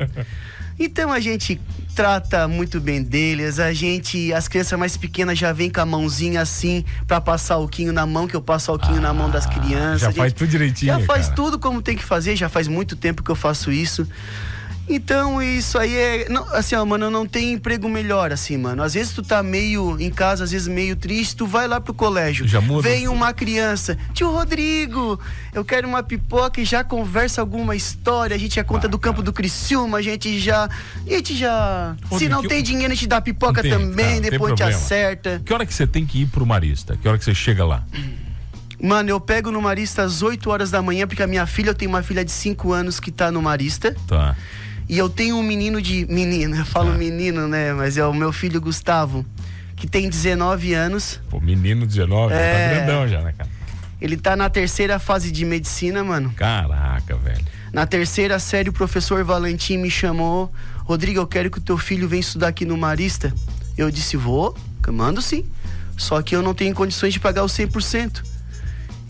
Então 0.82 1.12
a 1.12 1.20
gente 1.20 1.60
trata 1.94 2.48
muito 2.48 2.80
bem 2.80 3.02
deles, 3.02 3.60
a 3.60 3.70
gente, 3.70 4.32
as 4.32 4.48
crianças 4.48 4.78
mais 4.78 4.96
pequenas 4.96 5.38
já 5.38 5.52
vêm 5.52 5.68
com 5.68 5.80
a 5.80 5.84
mãozinha 5.84 6.40
assim 6.40 6.86
para 7.06 7.20
passar 7.20 7.58
o 7.58 7.68
quinho 7.68 7.92
na 7.92 8.06
mão, 8.06 8.26
que 8.26 8.34
eu 8.34 8.40
passo 8.40 8.72
o 8.72 8.78
quinho 8.78 8.96
ah, 8.96 9.02
na 9.02 9.12
mão 9.12 9.30
das 9.30 9.46
ah, 9.46 9.50
crianças. 9.50 10.00
Já 10.00 10.12
faz 10.12 10.32
tudo 10.32 10.48
direitinho. 10.48 10.98
Já 10.98 11.06
faz 11.06 11.26
cara. 11.26 11.36
tudo 11.36 11.58
como 11.58 11.82
tem 11.82 11.94
que 11.94 12.02
fazer, 12.02 12.34
já 12.34 12.48
faz 12.48 12.66
muito 12.66 12.96
tempo 12.96 13.22
que 13.22 13.30
eu 13.30 13.36
faço 13.36 13.70
isso. 13.70 14.08
Então, 14.92 15.40
isso 15.40 15.78
aí 15.78 15.96
é. 15.96 16.28
Não, 16.28 16.42
assim, 16.52 16.74
ó, 16.74 16.84
mano, 16.84 17.08
não 17.08 17.24
tem 17.24 17.52
emprego 17.52 17.88
melhor, 17.88 18.32
assim, 18.32 18.56
mano. 18.56 18.82
Às 18.82 18.94
vezes 18.94 19.12
tu 19.12 19.22
tá 19.22 19.40
meio 19.40 19.96
em 20.00 20.10
casa, 20.10 20.42
às 20.42 20.50
vezes 20.50 20.66
meio 20.66 20.96
triste, 20.96 21.36
tu 21.36 21.46
vai 21.46 21.68
lá 21.68 21.80
pro 21.80 21.94
colégio. 21.94 22.46
Já 22.48 22.60
muda. 22.60 22.88
Vem 22.88 23.06
uma 23.06 23.32
criança, 23.32 23.96
tio 24.12 24.32
Rodrigo, 24.32 25.18
eu 25.54 25.64
quero 25.64 25.86
uma 25.86 26.02
pipoca 26.02 26.60
e 26.60 26.64
já 26.64 26.82
conversa 26.82 27.40
alguma 27.40 27.76
história. 27.76 28.34
A 28.34 28.38
gente 28.38 28.56
já 28.56 28.64
conta 28.64 28.88
ah, 28.88 28.90
do 28.90 28.98
campo 28.98 29.22
do 29.22 29.32
Criciúma, 29.32 29.98
a 29.98 30.02
gente 30.02 30.40
já. 30.40 30.64
A 30.64 31.10
gente 31.10 31.36
já. 31.36 31.94
Rodrigo, 32.02 32.18
se 32.18 32.28
não 32.28 32.42
tem 32.42 32.60
dinheiro, 32.60 32.92
a 32.92 32.96
gente 32.96 33.06
dá 33.06 33.20
pipoca 33.20 33.62
tem, 33.62 33.70
também, 33.70 34.20
cara, 34.20 34.30
depois 34.30 34.52
a 34.52 34.56
gente 34.56 34.74
acerta. 34.74 35.40
Que 35.44 35.54
hora 35.54 35.64
que 35.64 35.72
você 35.72 35.86
tem 35.86 36.04
que 36.04 36.22
ir 36.22 36.26
pro 36.26 36.44
Marista? 36.44 36.96
Que 36.96 37.06
hora 37.06 37.16
que 37.16 37.24
você 37.24 37.34
chega 37.34 37.64
lá? 37.64 37.84
Mano, 38.82 39.10
eu 39.10 39.20
pego 39.20 39.50
no 39.52 39.60
Marista 39.60 40.02
às 40.02 40.22
8 40.22 40.48
horas 40.48 40.70
da 40.70 40.80
manhã, 40.80 41.06
porque 41.06 41.22
a 41.22 41.26
minha 41.26 41.46
filha, 41.46 41.70
eu 41.70 41.74
tenho 41.74 41.90
uma 41.90 42.02
filha 42.02 42.24
de 42.24 42.32
5 42.32 42.72
anos 42.72 42.98
que 42.98 43.10
tá 43.10 43.30
no 43.30 43.42
Marista. 43.42 43.94
Tá. 44.06 44.34
E 44.90 44.98
eu 44.98 45.08
tenho 45.08 45.36
um 45.36 45.42
menino 45.44 45.80
de. 45.80 46.04
Menino, 46.10 46.56
eu 46.56 46.66
falo 46.66 46.90
ah. 46.90 46.98
menino, 46.98 47.46
né? 47.46 47.72
Mas 47.72 47.96
é 47.96 48.04
o 48.04 48.12
meu 48.12 48.32
filho 48.32 48.60
Gustavo, 48.60 49.24
que 49.76 49.86
tem 49.86 50.10
19 50.10 50.74
anos. 50.74 51.20
Pô, 51.30 51.38
menino 51.38 51.86
19, 51.86 52.34
tá 52.34 52.40
é... 52.40 52.68
tá 52.68 52.74
grandão 52.74 53.06
já, 53.06 53.20
né, 53.20 53.32
cara? 53.38 53.48
Ele 54.00 54.16
tá 54.16 54.34
na 54.34 54.50
terceira 54.50 54.98
fase 54.98 55.30
de 55.30 55.44
medicina, 55.44 56.02
mano. 56.02 56.32
Caraca, 56.34 57.14
velho. 57.14 57.44
Na 57.72 57.86
terceira 57.86 58.40
série, 58.40 58.68
o 58.68 58.72
professor 58.72 59.22
Valentim 59.22 59.76
me 59.76 59.88
chamou. 59.88 60.52
Rodrigo, 60.78 61.20
eu 61.20 61.26
quero 61.28 61.52
que 61.52 61.58
o 61.58 61.60
teu 61.60 61.78
filho 61.78 62.08
venha 62.08 62.18
estudar 62.18 62.48
aqui 62.48 62.64
no 62.64 62.76
Marista. 62.76 63.32
Eu 63.78 63.92
disse, 63.92 64.16
vou, 64.16 64.56
mando 64.88 65.22
sim. 65.22 65.44
Só 65.96 66.20
que 66.20 66.34
eu 66.34 66.42
não 66.42 66.52
tenho 66.52 66.74
condições 66.74 67.12
de 67.12 67.20
pagar 67.20 67.44
o 67.44 67.46
100%. 67.46 68.24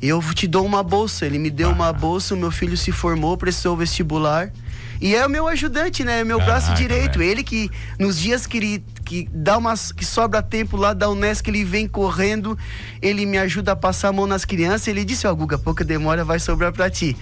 Eu 0.02 0.20
te 0.34 0.46
dou 0.46 0.66
uma 0.66 0.82
bolsa. 0.82 1.24
Ele 1.24 1.38
me 1.38 1.48
deu 1.48 1.70
ah. 1.70 1.72
uma 1.72 1.90
bolsa, 1.90 2.34
o 2.34 2.36
meu 2.36 2.50
filho 2.50 2.76
se 2.76 2.92
formou, 2.92 3.34
prestou 3.38 3.74
vestibular. 3.78 4.52
E 5.00 5.14
é 5.14 5.26
o 5.26 5.30
meu 5.30 5.48
ajudante, 5.48 6.04
né? 6.04 6.22
Meu 6.22 6.38
Caraca, 6.38 6.60
braço 6.60 6.74
direito. 6.74 7.18
Velho. 7.18 7.30
Ele 7.30 7.42
que, 7.42 7.70
nos 7.98 8.18
dias 8.18 8.46
que 8.46 8.58
ele 8.58 8.84
que 9.10 9.28
dá 9.32 9.58
umas 9.58 9.90
que 9.90 10.04
sobra 10.04 10.40
tempo 10.40 10.76
lá 10.76 10.92
da 10.92 11.10
Unesco, 11.10 11.50
ele 11.50 11.64
vem 11.64 11.88
correndo, 11.88 12.56
ele 13.02 13.26
me 13.26 13.38
ajuda 13.38 13.72
a 13.72 13.76
passar 13.76 14.08
a 14.08 14.12
mão 14.12 14.26
nas 14.26 14.44
crianças. 14.44 14.86
Ele 14.86 15.04
disse: 15.04 15.26
Ó, 15.26 15.32
oh, 15.32 15.36
Guga, 15.36 15.58
pouca 15.58 15.84
demora 15.84 16.24
vai 16.24 16.38
sobrar 16.38 16.72
pra 16.72 16.88
ti. 16.88 17.16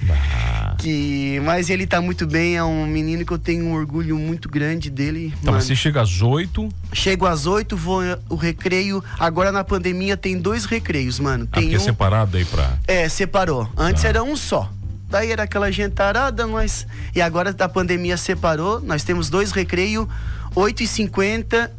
Que, 0.79 1.41
mas 1.45 1.71
ele 1.71 1.87
tá 1.87 2.01
muito 2.01 2.27
bem, 2.27 2.57
é 2.57 2.63
um 2.63 2.87
menino 2.87 3.25
que 3.25 3.33
eu 3.33 3.39
tenho 3.39 3.65
um 3.65 3.75
orgulho 3.75 4.17
muito 4.17 4.49
grande 4.49 4.91
dele. 4.91 5.35
Então, 5.41 5.55
você 5.55 5.75
chega 5.75 6.03
às 6.03 6.21
oito? 6.21 6.69
Chego 6.93 7.27
às 7.27 7.47
oito, 7.47 7.77
vou 7.77 8.03
o 8.29 8.37
recreio. 8.37 9.03
Agora 9.19 9.51
na 9.51 9.65
pandemia 9.65 10.17
tem 10.17 10.39
dois 10.39 10.67
recreios, 10.67 11.19
mano. 11.19 11.47
Tem 11.47 11.65
Aqui 11.65 11.75
é 11.75 11.79
um... 11.79 11.81
é 11.81 11.85
separado 11.85 12.37
aí 12.37 12.45
pra. 12.45 12.79
É, 12.87 13.09
separou. 13.09 13.69
Antes 13.77 14.05
ah. 14.05 14.09
era 14.09 14.23
um 14.23 14.37
só. 14.37 14.71
Daí 15.09 15.33
era 15.33 15.45
aquela 15.45 15.71
gentarada, 15.71 16.47
mas. 16.47 16.87
E 17.15 17.23
agora 17.23 17.55
a 17.59 17.69
pandemia 17.69 18.17
separou. 18.17 18.81
Nós 18.81 19.03
temos 19.05 19.31
dois 19.31 19.53
recreios, 19.53 20.07
8h50 20.55 21.71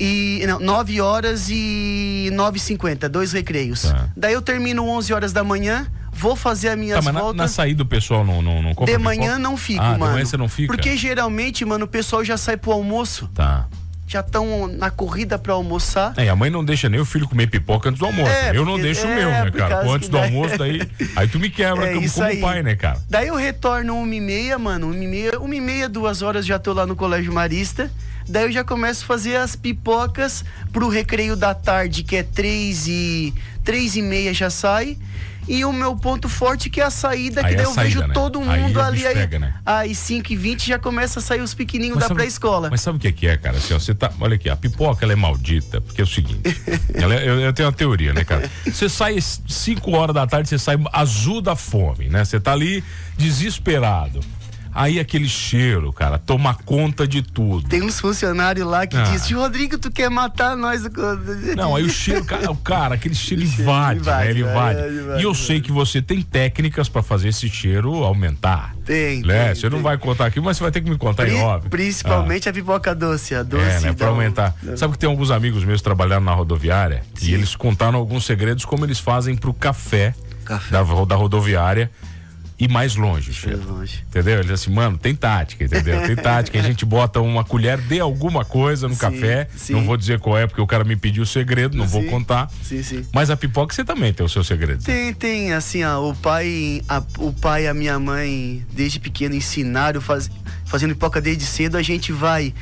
e. 0.00 0.44
Não, 0.46 0.58
9 0.58 1.00
horas 1.00 1.48
e 1.48 2.28
9h50, 2.32 3.08
dois 3.08 3.32
recreios. 3.32 3.82
Tá. 3.82 4.08
Daí 4.16 4.32
eu 4.32 4.42
termino 4.42 4.86
11 4.88 5.12
horas 5.12 5.32
da 5.32 5.44
manhã. 5.44 5.86
Vou 6.14 6.36
fazer 6.36 6.68
a 6.68 6.76
minha 6.76 6.96
tá, 6.96 7.02
mas 7.02 7.14
voltas. 7.14 7.36
Na, 7.36 7.44
na 7.44 7.48
saída 7.48 7.82
o 7.82 7.86
pessoal 7.86 8.24
não, 8.24 8.42
não, 8.42 8.60
não 8.60 8.74
compra 8.74 8.92
De 8.92 9.02
manhã 9.02 9.38
não 9.38 9.56
fico, 9.56 9.80
ah, 9.80 9.96
mano. 9.96 10.06
De 10.06 10.12
manhã 10.12 10.24
você 10.26 10.36
não 10.36 10.48
fica? 10.48 10.72
Porque 10.72 10.94
geralmente, 10.94 11.64
mano, 11.64 11.86
o 11.86 11.88
pessoal 11.88 12.22
já 12.22 12.36
sai 12.36 12.56
pro 12.56 12.72
almoço. 12.72 13.30
Tá 13.34 13.66
já 14.12 14.20
estão 14.20 14.68
na 14.68 14.90
corrida 14.90 15.38
para 15.38 15.54
almoçar. 15.54 16.12
É, 16.18 16.28
a 16.28 16.36
mãe 16.36 16.50
não 16.50 16.62
deixa 16.62 16.86
nem 16.86 17.00
o 17.00 17.04
filho 17.04 17.26
comer 17.26 17.46
pipoca 17.46 17.88
antes 17.88 17.98
do 17.98 18.04
almoço. 18.04 18.30
É, 18.30 18.54
eu 18.54 18.62
não 18.62 18.78
deixo 18.78 19.06
é, 19.06 19.10
o 19.10 19.14
meu, 19.14 19.30
né, 19.30 19.50
cara? 19.50 19.90
antes 19.90 20.08
do 20.10 20.18
daí... 20.18 20.26
almoço, 20.26 20.58
daí. 20.58 20.82
Aí 21.16 21.28
tu 21.28 21.38
me 21.38 21.48
quebra 21.48 21.86
é, 21.86 21.94
como, 21.94 22.10
como 22.10 22.40
pai, 22.40 22.62
né, 22.62 22.76
cara? 22.76 23.00
Daí 23.08 23.28
eu 23.28 23.36
retorno 23.36 23.96
uma 23.96 24.14
e 24.14 24.20
meia, 24.20 24.58
mano. 24.58 24.88
Uma 24.88 25.02
e 25.02 25.06
meia, 25.06 25.40
uma 25.40 25.54
e 25.54 25.60
meia, 25.62 25.88
duas 25.88 26.20
horas 26.20 26.44
já 26.44 26.58
tô 26.58 26.74
lá 26.74 26.84
no 26.84 26.94
Colégio 26.94 27.32
Marista. 27.32 27.90
Daí 28.28 28.44
eu 28.44 28.52
já 28.52 28.62
começo 28.62 29.02
a 29.02 29.06
fazer 29.06 29.36
as 29.36 29.56
pipocas 29.56 30.44
pro 30.72 30.88
recreio 30.88 31.34
da 31.34 31.54
tarde, 31.54 32.02
que 32.02 32.16
é 32.16 32.22
três 32.22 32.86
e. 32.86 33.32
três 33.64 33.96
e 33.96 34.02
meia 34.02 34.34
já 34.34 34.50
sai. 34.50 34.98
E 35.48 35.64
o 35.64 35.72
meu 35.72 35.96
ponto 35.96 36.28
forte 36.28 36.70
que 36.70 36.80
é 36.80 36.84
a 36.84 36.90
saída, 36.90 37.40
aí 37.40 37.50
que 37.50 37.56
daí 37.56 37.64
eu 37.64 37.72
saída, 37.72 37.94
vejo 37.94 38.08
né? 38.08 38.14
todo 38.14 38.40
mundo 38.40 38.80
aí 38.80 38.86
ali. 38.86 39.06
Aí, 39.06 39.14
pega, 39.14 39.38
né? 39.38 39.54
aí 39.64 39.94
5 39.94 40.32
e 40.32 40.36
20 40.36 40.66
já 40.66 40.78
começa 40.78 41.18
a 41.18 41.22
sair 41.22 41.40
os 41.40 41.54
pequenininhos 41.54 41.98
da 41.98 42.08
pré-escola. 42.08 42.68
Mas 42.70 42.80
sabe 42.80 42.98
o 42.98 43.00
que 43.00 43.26
é, 43.26 43.36
cara? 43.36 43.56
Assim, 43.56 43.74
ó, 43.74 43.78
você 43.78 43.94
tá, 43.94 44.12
olha 44.20 44.36
aqui, 44.36 44.48
a 44.48 44.56
pipoca 44.56 45.04
ela 45.04 45.12
é 45.12 45.16
maldita, 45.16 45.80
porque 45.80 46.00
é 46.00 46.04
o 46.04 46.06
seguinte, 46.06 46.42
ela, 46.94 47.14
é, 47.14 47.28
eu, 47.28 47.40
eu, 47.40 47.52
tenho 47.52 47.68
uma 47.68 47.74
teoria, 47.74 48.12
né, 48.12 48.24
cara? 48.24 48.50
Você 48.64 48.88
sai 48.88 49.18
5 49.20 49.90
horas 49.92 50.14
da 50.14 50.26
tarde, 50.26 50.48
você 50.48 50.58
sai 50.58 50.76
azul 50.92 51.40
da 51.40 51.56
fome, 51.56 52.08
né? 52.08 52.24
Você 52.24 52.38
tá 52.38 52.52
ali 52.52 52.82
desesperado. 53.16 54.20
Aí 54.74 54.98
aquele 54.98 55.28
cheiro, 55.28 55.92
cara, 55.92 56.18
toma 56.18 56.54
conta 56.54 57.06
de 57.06 57.22
tudo. 57.22 57.68
Tem 57.68 57.82
uns 57.82 58.00
funcionários 58.00 58.66
lá 58.66 58.86
que 58.86 58.96
ah. 58.96 59.02
dizem, 59.02 59.36
Rodrigo, 59.36 59.76
tu 59.76 59.90
quer 59.90 60.08
matar 60.08 60.56
nós? 60.56 60.82
Não, 61.56 61.76
aí 61.76 61.84
o 61.84 61.90
cheiro, 61.90 62.24
cara, 62.24 62.50
o 62.50 62.56
cara 62.56 62.94
aquele 62.94 63.14
cheiro 63.14 63.42
invade, 63.42 64.06
né? 64.06 64.30
Ele 64.30 64.40
invade. 64.40 64.80
E 65.20 65.22
eu 65.22 65.34
sei 65.34 65.60
que 65.60 65.70
você 65.70 66.00
tem 66.00 66.22
técnicas 66.22 66.88
para 66.88 67.02
fazer 67.02 67.28
esse 67.28 67.48
cheiro 67.50 68.02
aumentar. 68.02 68.74
Tem. 68.84 69.22
Né? 69.22 69.46
Tem, 69.46 69.54
você 69.54 69.60
tem. 69.62 69.70
não 69.70 69.82
vai 69.82 69.98
contar 69.98 70.26
aqui, 70.26 70.40
mas 70.40 70.56
você 70.56 70.62
vai 70.62 70.72
ter 70.72 70.80
que 70.80 70.88
me 70.88 70.96
contar, 70.96 71.24
Pri, 71.24 71.34
óbvio. 71.34 71.70
Principalmente 71.70 72.48
ah. 72.48 72.50
a 72.50 72.54
pipoca 72.54 72.94
doce, 72.94 73.34
a 73.34 73.42
doce. 73.42 73.64
É, 73.64 73.80
né? 73.80 73.92
Pra 73.92 74.08
aumentar. 74.08 74.54
Sabe 74.76 74.94
que 74.94 74.98
tem 74.98 75.08
alguns 75.08 75.30
amigos 75.30 75.64
meus 75.64 75.82
trabalhando 75.82 76.24
na 76.24 76.32
rodoviária 76.32 77.02
Sim. 77.14 77.30
e 77.30 77.34
eles 77.34 77.54
contaram 77.54 77.98
alguns 77.98 78.24
segredos 78.24 78.64
como 78.64 78.86
eles 78.86 78.98
fazem 78.98 79.36
pro 79.36 79.52
café, 79.52 80.14
café. 80.44 80.70
Da, 80.70 80.82
da 80.82 81.14
rodoviária 81.14 81.90
e 82.62 82.68
mais 82.68 82.94
longe, 82.94 83.34
cheiro. 83.34 83.60
longe. 83.66 84.04
Entendeu? 84.08 84.34
Ele 84.34 84.42
disse 84.42 84.52
assim, 84.52 84.70
mano, 84.70 84.96
tem 84.96 85.16
tática, 85.16 85.64
entendeu? 85.64 86.00
Tem 86.06 86.14
tática. 86.14 86.60
a 86.60 86.62
gente 86.62 86.84
bota 86.84 87.20
uma 87.20 87.42
colher 87.42 87.76
de 87.76 87.98
alguma 87.98 88.44
coisa 88.44 88.86
no 88.86 88.94
sim, 88.94 89.00
café. 89.00 89.48
Sim. 89.56 89.72
Não 89.72 89.84
vou 89.84 89.96
dizer 89.96 90.20
qual 90.20 90.38
é, 90.38 90.46
porque 90.46 90.60
o 90.60 90.66
cara 90.66 90.84
me 90.84 90.94
pediu 90.94 91.24
o 91.24 91.26
segredo, 91.26 91.76
não 91.76 91.86
sim, 91.86 91.90
vou 91.90 92.04
contar. 92.04 92.48
Sim, 92.62 92.80
sim. 92.84 93.04
Mas 93.12 93.30
a 93.30 93.36
pipoca 93.36 93.74
você 93.74 93.84
também 93.84 94.12
tem 94.12 94.24
o 94.24 94.28
seu 94.28 94.44
segredo. 94.44 94.84
Tem, 94.84 95.12
tem. 95.12 95.52
Assim, 95.52 95.82
ó, 95.82 96.08
o 96.08 96.14
pai, 96.14 96.82
a, 96.88 97.02
o 97.18 97.32
pai 97.32 97.64
e 97.64 97.66
a 97.66 97.74
minha 97.74 97.98
mãe, 97.98 98.64
desde 98.72 99.00
pequeno, 99.00 99.34
ensinaram, 99.34 100.00
faz, 100.00 100.30
fazendo 100.64 100.94
pipoca 100.94 101.20
desde 101.20 101.44
cedo, 101.44 101.76
a 101.76 101.82
gente 101.82 102.12
vai 102.12 102.54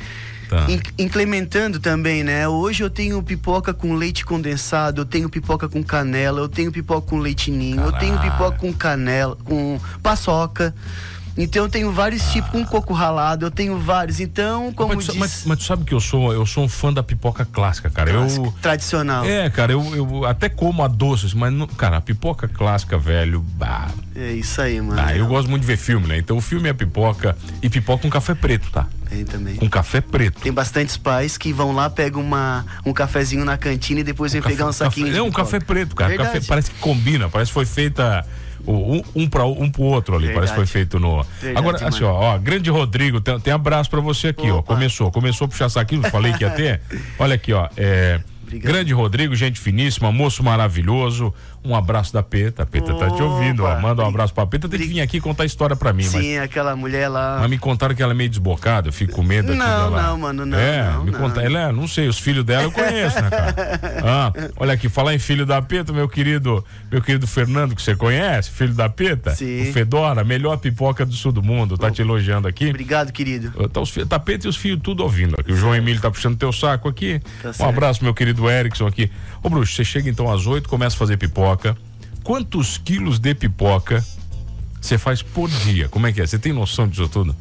Tá. 0.51 0.67
Incrementando 0.99 1.79
também, 1.79 2.25
né? 2.25 2.45
Hoje 2.45 2.83
eu 2.83 2.89
tenho 2.89 3.23
pipoca 3.23 3.73
com 3.73 3.93
leite 3.93 4.25
condensado, 4.25 4.99
eu 4.99 5.05
tenho 5.05 5.29
pipoca 5.29 5.69
com 5.69 5.81
canela, 5.81 6.41
eu 6.41 6.49
tenho 6.49 6.69
pipoca 6.73 7.07
com 7.07 7.19
leitinho, 7.19 7.79
eu 7.79 7.93
tenho 7.93 8.19
pipoca 8.19 8.57
com 8.57 8.73
canela, 8.73 9.37
com 9.45 9.79
paçoca. 10.03 10.75
Então 11.37 11.63
eu 11.63 11.69
tenho 11.69 11.91
vários 11.91 12.21
ah. 12.27 12.31
tipos, 12.31 12.51
com 12.51 12.65
coco 12.65 12.93
ralado, 12.93 13.45
eu 13.45 13.51
tenho 13.51 13.77
vários. 13.79 14.19
Então, 14.19 14.71
como 14.73 14.95
mas, 14.95 15.05
diz... 15.05 15.15
mas, 15.15 15.43
mas, 15.45 15.57
tu 15.59 15.63
sabe 15.63 15.85
que 15.85 15.93
eu 15.93 15.99
sou, 15.99 16.33
eu 16.33 16.45
sou 16.45 16.63
um 16.63 16.69
fã 16.69 16.91
da 16.91 17.01
pipoca 17.01 17.45
clássica, 17.45 17.89
cara. 17.89 18.11
Eu 18.11 18.53
tradicional. 18.61 19.25
É, 19.25 19.49
cara, 19.49 19.71
eu, 19.71 19.95
eu 19.95 20.25
até 20.25 20.49
como 20.49 20.83
a 20.83 20.87
doces, 20.87 21.33
mas 21.33 21.53
não, 21.53 21.67
cara, 21.67 21.97
a 21.97 22.01
pipoca 22.01 22.47
clássica, 22.47 22.97
velho, 22.97 23.39
bah. 23.39 23.89
É 24.15 24.33
isso 24.33 24.61
aí, 24.61 24.81
mano. 24.81 25.01
Ah, 25.01 25.15
eu 25.15 25.25
gosto 25.27 25.49
muito 25.49 25.61
de 25.61 25.67
ver 25.67 25.77
filme, 25.77 26.07
né? 26.07 26.17
Então 26.17 26.37
o 26.37 26.41
filme 26.41 26.67
é 26.69 26.73
pipoca 26.73 27.35
e 27.61 27.69
pipoca 27.69 28.01
com 28.03 28.09
café 28.09 28.35
preto, 28.35 28.69
tá? 28.71 28.87
Tem 29.09 29.25
também. 29.25 29.55
Com 29.55 29.69
café 29.69 29.99
preto. 29.99 30.41
Tem 30.41 30.51
bastantes 30.51 30.95
pais 30.95 31.37
que 31.37 31.51
vão 31.51 31.73
lá, 31.73 31.89
pegam 31.89 32.21
uma, 32.21 32.65
um 32.85 32.93
cafezinho 32.93 33.43
na 33.43 33.57
cantina 33.57 33.99
e 33.99 34.03
depois 34.03 34.31
um 34.31 34.33
vem 34.33 34.41
café, 34.41 34.55
pegar 34.55 34.69
um 34.69 34.71
saquinho. 34.71 35.07
Café, 35.07 35.19
é 35.19 35.21
um 35.21 35.31
café 35.31 35.59
preto, 35.59 35.95
cara. 35.95 36.15
Café, 36.15 36.39
parece 36.41 36.71
que 36.71 36.79
combina, 36.79 37.27
parece 37.29 37.49
que 37.49 37.53
foi 37.53 37.65
feita 37.65 38.25
um, 38.67 39.01
um 39.15 39.27
para 39.27 39.45
um 39.45 39.69
pro 39.69 39.83
outro 39.83 40.15
ali, 40.15 40.27
Verdade. 40.27 40.47
parece 40.47 40.53
que 40.53 40.57
foi 40.57 40.65
feito 40.65 40.99
no. 40.99 41.23
Verdade, 41.23 41.57
Agora, 41.57 41.87
assim, 41.87 42.03
ó, 42.03 42.11
ó, 42.13 42.37
grande 42.37 42.69
Rodrigo, 42.69 43.21
tem, 43.21 43.39
tem 43.39 43.53
abraço 43.53 43.89
para 43.89 44.01
você 44.01 44.29
aqui, 44.29 44.49
Opa. 44.49 44.59
ó. 44.59 44.75
Começou, 44.75 45.11
começou 45.11 45.45
a 45.45 45.47
puxar 45.47 45.69
saquinho, 45.69 46.01
falei 46.09 46.33
que 46.33 46.43
ia 46.43 46.49
ter. 46.51 46.81
Olha 47.19 47.35
aqui, 47.35 47.53
ó. 47.53 47.67
É, 47.77 48.21
Grande 48.59 48.93
Rodrigo, 48.93 49.35
gente 49.35 49.59
finíssima, 49.59 50.11
moço 50.11 50.43
maravilhoso. 50.43 51.33
Um 51.63 51.75
abraço 51.75 52.11
da 52.11 52.23
Peta. 52.23 52.63
A 52.63 52.65
Peta 52.65 52.93
Opa. 52.93 53.05
tá 53.05 53.15
te 53.15 53.21
ouvindo, 53.21 53.63
ó. 53.65 53.79
Manda 53.79 54.03
um 54.03 54.07
abraço 54.07 54.33
pra 54.33 54.45
Peta. 54.47 54.67
Tem 54.67 54.79
que 54.79 54.87
vir 54.87 55.01
aqui 55.01 55.21
contar 55.21 55.43
a 55.43 55.45
história 55.45 55.75
pra 55.75 55.93
mim. 55.93 56.03
Sim, 56.03 56.35
mas... 56.35 56.45
aquela 56.45 56.75
mulher 56.75 57.07
lá. 57.07 57.37
Mas 57.39 57.49
me 57.49 57.57
contaram 57.57 57.93
que 57.93 58.01
ela 58.01 58.13
é 58.13 58.15
meio 58.15 58.29
desbocada, 58.29 58.89
eu 58.89 58.93
fico 58.93 59.13
com 59.13 59.23
medo 59.23 59.53
Não, 59.53 59.65
dela. 59.65 60.01
não, 60.01 60.17
mano, 60.17 60.45
não. 60.45 60.57
É, 60.57 60.91
não, 60.91 61.03
me 61.03 61.11
não. 61.11 61.19
conta. 61.19 61.41
Ela 61.41 61.69
é, 61.69 61.71
não 61.71 61.87
sei, 61.87 62.07
os 62.07 62.17
filhos 62.17 62.43
dela 62.43 62.63
eu 62.63 62.71
conheço, 62.71 63.21
né, 63.21 63.29
cara? 63.29 63.51
Ah, 64.03 64.33
olha 64.57 64.73
aqui, 64.73 64.89
falar 64.89 65.13
em 65.13 65.19
filho 65.19 65.45
da 65.45 65.61
Peta, 65.61 65.93
meu 65.93 66.09
querido, 66.09 66.65
meu 66.91 67.01
querido 67.01 67.27
Fernando, 67.27 67.75
que 67.75 67.81
você 67.81 67.95
conhece, 67.95 68.49
filho 68.49 68.73
da 68.73 68.89
Peta. 68.89 69.35
Sim. 69.35 69.69
O 69.69 69.73
Fedora, 69.73 70.23
melhor 70.23 70.57
pipoca 70.57 71.05
do 71.05 71.13
sul 71.13 71.31
do 71.31 71.43
mundo, 71.43 71.77
tá 71.77 71.91
te 71.91 72.01
elogiando 72.01 72.47
aqui. 72.47 72.69
Obrigado, 72.69 73.11
querido. 73.11 73.51
Tá 73.69 73.79
os 73.79 73.91
Tapete 74.09 74.45
e 74.45 74.49
os 74.49 74.55
filhos 74.55 74.79
tudo 74.81 75.03
ouvindo 75.03 75.35
aqui. 75.39 75.51
O 75.51 75.55
João 75.55 75.75
Emílio 75.75 76.01
tá 76.01 76.09
puxando 76.09 76.37
teu 76.37 76.51
saco 76.51 76.89
aqui. 76.89 77.21
Tá 77.41 77.65
um 77.65 77.69
abraço, 77.69 78.03
meu 78.03 78.13
querido 78.13 78.49
Erickson 78.49 78.87
aqui. 78.87 79.11
Ô, 79.43 79.49
Bruxo, 79.49 79.75
você 79.75 79.83
chega 79.83 80.09
então 80.09 80.31
às 80.31 80.45
oito, 80.45 80.69
começa 80.69 80.95
a 80.95 80.99
fazer 80.99 81.17
pipoca. 81.17 81.75
Quantos 82.23 82.77
quilos 82.77 83.17
de 83.19 83.33
pipoca 83.33 84.03
você 84.79 84.97
faz 84.97 85.21
por 85.21 85.49
dia? 85.49 85.89
Como 85.89 86.07
é 86.07 86.11
que 86.11 86.21
é? 86.21 86.27
Você 86.27 86.37
tem 86.37 86.53
noção 86.53 86.87
disso 86.87 87.07
tudo? 87.07 87.35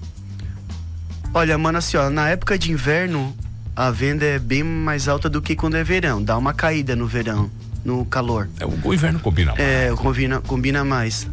Olha, 1.32 1.56
mano, 1.56 1.78
assim, 1.78 1.96
ó, 1.96 2.10
na 2.10 2.28
época 2.28 2.58
de 2.58 2.72
inverno, 2.72 3.34
a 3.76 3.90
venda 3.90 4.24
é 4.24 4.38
bem 4.38 4.62
mais 4.62 5.08
alta 5.08 5.28
do 5.28 5.40
que 5.40 5.54
quando 5.54 5.76
é 5.76 5.84
verão. 5.84 6.22
Dá 6.22 6.36
uma 6.36 6.52
caída 6.52 6.96
no 6.96 7.06
verão, 7.06 7.50
no 7.84 8.04
calor. 8.04 8.48
É, 8.58 8.66
o, 8.66 8.72
o 8.82 8.94
inverno 8.94 9.20
combina 9.20 9.52
mais. 9.52 9.60
É, 9.60 9.92
combina, 9.94 10.40
combina 10.40 10.84
mais. 10.84 11.28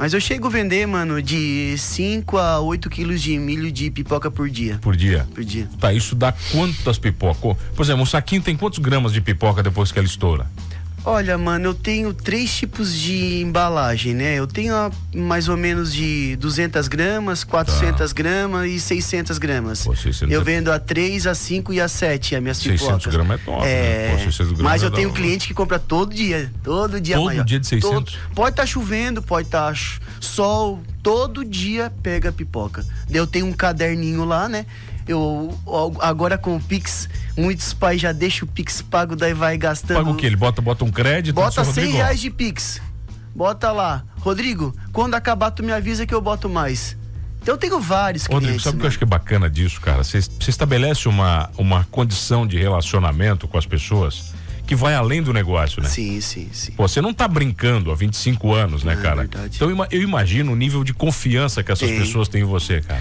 Mas 0.00 0.14
eu 0.14 0.20
chego 0.20 0.46
a 0.46 0.50
vender, 0.50 0.86
mano, 0.86 1.20
de 1.20 1.74
5 1.76 2.38
a 2.38 2.58
8 2.58 2.88
quilos 2.88 3.20
de 3.20 3.38
milho 3.38 3.70
de 3.70 3.90
pipoca 3.90 4.30
por 4.30 4.48
dia. 4.48 4.78
Por 4.80 4.96
dia? 4.96 5.28
Por 5.34 5.44
dia. 5.44 5.68
Tá, 5.78 5.92
isso 5.92 6.14
dá 6.14 6.32
quantas 6.50 6.98
pipocas? 6.98 7.54
Por 7.76 7.82
exemplo, 7.84 8.02
um 8.04 8.06
saquinho 8.06 8.40
tem 8.40 8.56
quantos 8.56 8.78
gramas 8.78 9.12
de 9.12 9.20
pipoca 9.20 9.62
depois 9.62 9.92
que 9.92 9.98
ela 9.98 10.08
estoura? 10.08 10.46
Olha, 11.04 11.38
mano, 11.38 11.66
eu 11.66 11.74
tenho 11.74 12.12
três 12.12 12.54
tipos 12.54 12.94
de 12.94 13.40
embalagem, 13.40 14.14
né? 14.14 14.34
Eu 14.34 14.46
tenho 14.46 14.74
a, 14.74 14.90
mais 15.14 15.48
ou 15.48 15.56
menos 15.56 15.92
de 15.92 16.36
200 16.36 16.88
gramas, 16.88 17.42
400 17.42 17.98
tá. 17.98 18.14
gramas 18.14 18.70
e 18.70 18.78
600 18.78 19.38
gramas. 19.38 19.84
Pô, 19.84 19.96
600 19.96 20.30
eu 20.30 20.44
vendo 20.44 20.70
a 20.70 20.78
3, 20.78 21.26
a 21.26 21.34
5 21.34 21.72
e 21.72 21.80
a 21.80 21.88
7 21.88 22.36
as 22.36 22.42
minhas 22.42 22.58
600 22.58 22.80
pipocas. 22.80 23.04
600 23.04 23.16
gramas 23.16 23.40
é 23.40 23.44
top, 23.44 23.66
é... 23.66 24.14
Né? 24.14 24.56
Pô, 24.56 24.62
Mas 24.62 24.82
eu 24.82 24.88
é 24.88 24.92
tenho 24.92 25.10
cliente 25.12 25.48
que 25.48 25.54
compra 25.54 25.78
todo 25.78 26.14
dia, 26.14 26.52
todo 26.62 27.00
dia 27.00 27.16
Todo 27.16 27.24
maior. 27.24 27.44
dia 27.44 27.58
de 27.58 27.66
600? 27.66 27.90
Todo... 27.90 28.12
Pode 28.34 28.50
estar 28.50 28.62
tá 28.62 28.66
chovendo, 28.66 29.22
pode 29.22 29.48
estar 29.48 29.72
tá 29.72 29.80
sol, 30.20 30.82
todo 31.02 31.44
dia 31.44 31.90
pega 32.02 32.30
pipoca. 32.30 32.84
Eu 33.10 33.26
tenho 33.26 33.46
um 33.46 33.52
caderninho 33.52 34.24
lá, 34.24 34.48
né? 34.48 34.66
Eu 35.06 35.58
agora 36.00 36.38
com 36.38 36.56
o 36.56 36.60
Pix, 36.60 37.08
muitos 37.36 37.72
pais 37.72 38.00
já 38.00 38.12
deixam 38.12 38.46
o 38.46 38.50
Pix 38.50 38.82
pago, 38.82 39.16
daí 39.16 39.34
vai 39.34 39.56
gastando. 39.56 39.96
Paga 39.96 40.10
o 40.10 40.16
quê? 40.16 40.26
Ele 40.26 40.36
bota, 40.36 40.62
bota 40.62 40.84
um 40.84 40.90
crédito? 40.90 41.34
Bota 41.34 41.64
100 41.64 41.92
reais 41.92 42.20
de 42.20 42.30
Pix. 42.30 42.80
Bota 43.34 43.72
lá. 43.72 44.04
Rodrigo, 44.18 44.74
quando 44.92 45.14
acabar, 45.14 45.50
tu 45.50 45.62
me 45.62 45.72
avisa 45.72 46.06
que 46.06 46.14
eu 46.14 46.20
boto 46.20 46.48
mais. 46.48 46.96
Então 47.42 47.54
eu 47.54 47.58
tenho 47.58 47.80
vários 47.80 48.24
Rodrigo, 48.26 48.42
clientes. 48.42 48.64
sabe 48.64 48.76
o 48.76 48.80
que 48.80 48.86
eu 48.86 48.88
acho 48.88 48.98
que 48.98 49.04
é 49.04 49.06
bacana 49.06 49.48
disso, 49.48 49.80
cara? 49.80 50.04
Você 50.04 50.18
estabelece 50.46 51.08
uma, 51.08 51.50
uma 51.56 51.84
condição 51.90 52.46
de 52.46 52.58
relacionamento 52.58 53.48
com 53.48 53.56
as 53.56 53.64
pessoas 53.64 54.34
que 54.66 54.76
vai 54.76 54.94
além 54.94 55.20
do 55.22 55.32
negócio, 55.32 55.82
né? 55.82 55.88
Sim, 55.88 56.20
sim, 56.20 56.48
sim. 56.52 56.72
Pô, 56.72 56.86
você 56.86 57.00
não 57.00 57.12
tá 57.12 57.26
brincando 57.26 57.90
há 57.90 57.94
25 57.94 58.54
anos, 58.54 58.84
né, 58.84 58.92
é, 58.92 58.96
cara? 58.96 59.22
Verdade. 59.22 59.56
Então 59.56 59.88
eu 59.90 60.02
imagino 60.02 60.52
o 60.52 60.54
nível 60.54 60.84
de 60.84 60.94
confiança 60.94 61.62
que 61.62 61.72
essas 61.72 61.88
Tem. 61.88 61.98
pessoas 61.98 62.28
têm 62.28 62.42
em 62.42 62.44
você, 62.44 62.80
cara. 62.80 63.00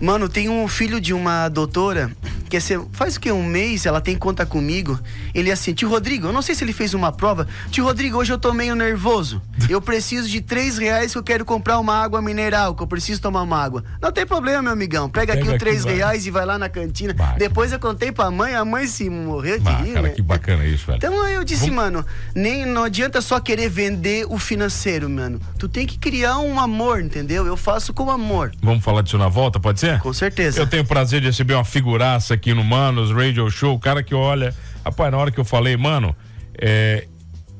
Mano, 0.00 0.28
tem 0.28 0.48
um 0.48 0.68
filho 0.68 1.00
de 1.00 1.12
uma 1.12 1.48
doutora 1.48 2.10
que 2.48 2.56
é, 2.56 2.60
faz 2.92 3.16
o 3.16 3.20
que? 3.20 3.30
Um 3.30 3.44
mês 3.44 3.84
ela 3.84 4.00
tem 4.00 4.16
conta 4.16 4.46
comigo. 4.46 4.98
Ele 5.34 5.50
é 5.50 5.52
assim, 5.52 5.74
tio 5.74 5.88
Rodrigo, 5.88 6.28
eu 6.28 6.32
não 6.32 6.40
sei 6.40 6.54
se 6.54 6.64
ele 6.64 6.72
fez 6.72 6.94
uma 6.94 7.12
prova. 7.12 7.46
Tio 7.70 7.84
Rodrigo, 7.84 8.16
hoje 8.16 8.32
eu 8.32 8.38
tô 8.38 8.52
meio 8.54 8.74
nervoso. 8.74 9.42
Eu 9.68 9.82
preciso 9.82 10.28
de 10.28 10.40
três 10.40 10.78
reais 10.78 11.12
que 11.12 11.18
eu 11.18 11.22
quero 11.22 11.44
comprar 11.44 11.78
uma 11.78 11.94
água 11.94 12.22
mineral, 12.22 12.74
que 12.74 12.82
eu 12.82 12.86
preciso 12.86 13.20
tomar 13.20 13.42
uma 13.42 13.62
água. 13.62 13.84
Não 14.00 14.10
tem 14.10 14.26
problema, 14.26 14.62
meu 14.62 14.72
amigão. 14.72 15.10
Pega, 15.10 15.34
Pega 15.34 15.44
aqui 15.44 15.52
os 15.52 15.58
três 15.58 15.84
reais 15.84 16.26
e 16.26 16.30
vai 16.30 16.46
lá 16.46 16.58
na 16.58 16.68
cantina. 16.68 17.14
Depois 17.36 17.72
eu 17.72 17.78
contei 17.78 18.10
pra 18.10 18.30
mãe, 18.30 18.54
a 18.54 18.64
mãe 18.64 18.86
se 18.86 19.10
morreu 19.10 19.58
de 19.58 19.64
bah, 19.64 19.82
rir. 19.82 19.92
Cara, 19.92 20.08
né? 20.08 20.14
que 20.14 20.22
bacana 20.22 20.64
isso, 20.64 20.86
velho. 20.86 20.96
Então 20.96 21.28
eu 21.28 21.44
disse, 21.44 21.68
Vamos... 21.68 21.76
mano, 21.76 22.06
nem 22.34 22.64
não 22.64 22.84
adianta 22.84 23.20
só 23.20 23.38
querer 23.40 23.68
vender 23.68 24.26
o 24.28 24.38
financeiro, 24.38 25.10
mano. 25.10 25.38
Tu 25.58 25.68
tem 25.68 25.86
que 25.86 25.98
criar 25.98 26.38
um 26.38 26.58
amor, 26.58 27.00
entendeu? 27.00 27.46
Eu 27.46 27.56
faço 27.56 27.92
com 27.92 28.10
amor. 28.10 28.52
Vamos 28.62 28.82
falar 28.82 29.02
disso 29.02 29.18
na 29.18 29.28
volta, 29.28 29.60
pode 29.60 29.80
ser? 29.80 29.87
Com 29.96 30.12
certeza. 30.12 30.60
Eu 30.60 30.66
tenho 30.66 30.82
o 30.82 30.86
prazer 30.86 31.20
de 31.20 31.26
receber 31.28 31.54
uma 31.54 31.64
figuraça 31.64 32.34
aqui 32.34 32.52
no 32.52 32.62
Manos 32.62 33.10
Radio 33.10 33.50
Show, 33.50 33.74
o 33.74 33.78
cara 33.78 34.02
que 34.02 34.14
olha. 34.14 34.54
Rapaz, 34.84 35.10
na 35.10 35.18
hora 35.18 35.30
que 35.30 35.40
eu 35.40 35.44
falei, 35.44 35.76
mano, 35.76 36.14
é. 36.60 37.06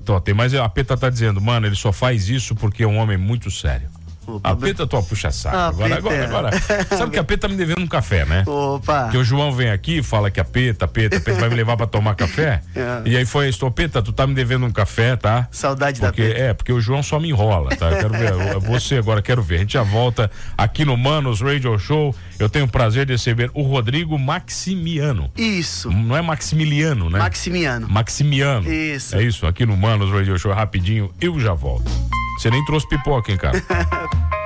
Então, 0.02 0.20
tem 0.20 0.34
mais. 0.34 0.54
A 0.54 0.68
Peta 0.68 0.96
tá 0.96 1.10
dizendo, 1.10 1.40
mano, 1.40 1.66
ele 1.66 1.76
só 1.76 1.92
faz 1.92 2.28
isso 2.28 2.54
porque 2.54 2.82
é 2.82 2.86
um 2.86 2.96
homem 2.96 3.16
muito 3.16 3.50
sério. 3.50 3.88
Opa, 4.28 4.50
a 4.50 4.56
Peta 4.56 4.86
tua 4.86 5.02
puxa 5.02 5.30
saco. 5.30 5.56
Ah, 5.56 5.68
agora, 5.68 5.96
agora, 5.96 6.24
agora. 6.24 6.50
Sabe 6.96 7.12
que 7.12 7.18
a 7.18 7.24
Peta 7.24 7.38
tá 7.38 7.48
me 7.48 7.56
devendo 7.56 7.80
um 7.80 7.86
café, 7.86 8.26
né? 8.26 8.44
Opa. 8.46 9.08
Que 9.08 9.16
o 9.16 9.24
João 9.24 9.52
vem 9.52 9.70
aqui 9.70 9.98
e 9.98 10.02
fala 10.02 10.30
que 10.30 10.38
a 10.38 10.44
Peta, 10.44 10.84
a 10.84 10.88
Peta, 10.88 11.16
a 11.16 11.20
Peta 11.20 11.40
vai 11.40 11.48
me 11.48 11.54
levar 11.54 11.76
pra 11.76 11.86
tomar 11.86 12.14
café. 12.14 12.62
É. 12.78 13.02
E 13.06 13.16
aí 13.16 13.24
foi 13.24 13.48
isso, 13.48 13.68
Peta, 13.70 14.00
tu 14.00 14.12
tá 14.12 14.26
me 14.26 14.34
devendo 14.34 14.64
um 14.64 14.70
café, 14.70 15.16
tá? 15.16 15.48
Saudade 15.50 16.00
porque, 16.00 16.22
da 16.22 16.28
Peta. 16.28 16.40
É, 16.40 16.54
porque 16.54 16.72
o 16.72 16.80
João 16.80 17.02
só 17.02 17.18
me 17.18 17.28
enrola, 17.28 17.74
tá? 17.74 17.90
Eu 17.90 17.96
quero 17.96 18.10
ver, 18.10 18.58
você 18.60 18.96
agora, 18.96 19.20
quero 19.20 19.42
ver. 19.42 19.56
A 19.56 19.58
gente 19.58 19.72
já 19.72 19.82
volta 19.82 20.30
aqui 20.56 20.84
no 20.84 20.96
Manos 20.96 21.40
Radio 21.40 21.76
Show. 21.78 22.14
Eu 22.38 22.48
tenho 22.48 22.66
o 22.66 22.68
prazer 22.68 23.06
de 23.06 23.12
receber 23.12 23.50
o 23.52 23.62
Rodrigo 23.62 24.18
Maximiano. 24.18 25.30
Isso. 25.36 25.90
Não 25.90 26.16
é 26.16 26.22
Maximiliano, 26.22 27.10
né? 27.10 27.18
Maximiano. 27.18 27.88
Maximiano. 27.88 28.70
Isso. 28.70 29.16
É 29.16 29.22
isso, 29.22 29.46
aqui 29.46 29.66
no 29.66 29.76
Manos 29.76 30.10
Radio 30.10 30.38
Show, 30.38 30.52
rapidinho, 30.52 31.12
eu 31.20 31.38
já 31.40 31.54
volto. 31.54 31.90
Você 32.38 32.50
nem 32.50 32.64
trouxe 32.64 32.88
pipoca, 32.88 33.32
hein, 33.32 33.38
cara? 33.38 33.60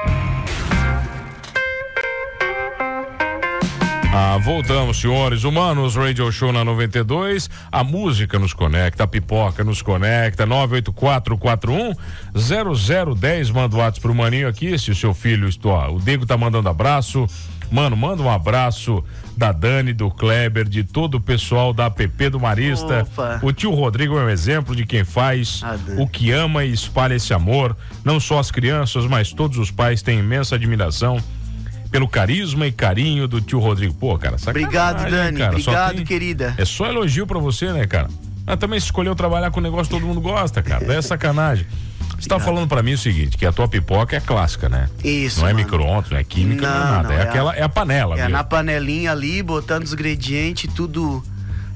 Ah, 4.14 4.36
voltamos, 4.36 5.00
senhores. 5.00 5.42
Humanos 5.42 5.96
Radio 5.96 6.30
Show 6.30 6.52
na 6.52 6.62
92. 6.62 7.48
A 7.70 7.82
música 7.82 8.38
nos 8.38 8.52
conecta, 8.52 9.04
a 9.04 9.06
pipoca 9.06 9.64
nos 9.64 9.80
conecta. 9.80 10.44
98441 10.44 11.94
0010. 13.14 13.50
Manda 13.50 13.74
o 13.74 13.78
WhatsApp 13.78 14.00
pro 14.02 14.14
Maninho 14.14 14.48
aqui. 14.48 14.78
Se 14.78 14.90
o 14.90 14.94
seu 14.94 15.14
filho, 15.14 15.48
o 15.48 15.98
Diego 15.98 16.26
tá 16.26 16.36
mandando 16.36 16.68
abraço. 16.68 17.26
Mano, 17.72 17.96
manda 17.96 18.22
um 18.22 18.30
abraço 18.30 19.02
da 19.34 19.50
Dani, 19.50 19.94
do 19.94 20.10
Kleber, 20.10 20.68
de 20.68 20.84
todo 20.84 21.14
o 21.14 21.20
pessoal 21.20 21.72
da 21.72 21.86
APP 21.86 22.28
do 22.28 22.38
Marista. 22.38 23.00
Opa. 23.00 23.40
O 23.42 23.50
tio 23.50 23.70
Rodrigo 23.70 24.18
é 24.18 24.24
um 24.24 24.28
exemplo 24.28 24.76
de 24.76 24.84
quem 24.84 25.04
faz 25.04 25.62
o 25.96 26.06
que 26.06 26.30
ama 26.30 26.64
e 26.64 26.72
espalha 26.72 27.14
esse 27.14 27.32
amor. 27.32 27.74
Não 28.04 28.20
só 28.20 28.38
as 28.38 28.50
crianças, 28.50 29.06
mas 29.06 29.32
todos 29.32 29.56
os 29.56 29.70
pais 29.70 30.02
têm 30.02 30.18
imensa 30.18 30.54
admiração 30.54 31.18
pelo 31.90 32.06
carisma 32.06 32.66
e 32.66 32.72
carinho 32.72 33.26
do 33.26 33.40
tio 33.40 33.58
Rodrigo. 33.58 33.94
Pô, 33.94 34.18
cara, 34.18 34.36
sacanagem, 34.36 34.66
Obrigado, 34.66 35.10
Dani. 35.10 35.38
Cara. 35.38 35.50
Obrigado, 35.52 35.96
tem... 35.96 36.04
querida. 36.04 36.54
É 36.58 36.64
só 36.66 36.86
elogio 36.86 37.26
para 37.26 37.38
você, 37.38 37.72
né, 37.72 37.86
cara? 37.86 38.08
Mas 38.46 38.56
também 38.56 38.78
escolheu 38.78 39.14
trabalhar 39.14 39.50
com 39.50 39.60
o 39.60 39.62
negócio 39.62 39.84
que 39.84 39.90
todo 39.90 40.06
mundo 40.06 40.20
gosta, 40.20 40.62
cara. 40.62 40.84
Daí 40.84 40.96
é 40.96 41.02
sacanagem. 41.02 41.66
Você 42.18 42.28
tá 42.28 42.38
falando 42.38 42.68
para 42.68 42.84
mim 42.84 42.92
o 42.92 42.98
seguinte, 42.98 43.36
que 43.36 43.44
a 43.44 43.50
tua 43.50 43.66
pipoca 43.66 44.16
é 44.16 44.20
clássica, 44.20 44.68
né? 44.68 44.88
Isso. 45.02 45.40
Não 45.40 45.48
é 45.48 45.52
micro-ondas, 45.52 46.10
não 46.10 46.18
é 46.18 46.22
química, 46.22 46.62
não, 46.62 46.70
não 46.72 46.86
é 46.86 46.90
nada. 46.90 47.08
Não, 47.08 47.14
é, 47.14 47.18
é, 47.18 47.22
aquela, 47.22 47.56
é 47.56 47.62
a 47.62 47.68
panela. 47.68 48.14
É 48.14 48.18
mesmo. 48.18 48.30
na 48.30 48.44
panelinha 48.44 49.10
ali, 49.10 49.42
botando 49.42 49.82
os 49.82 49.92
ingredientes, 49.92 50.72
tudo 50.72 51.20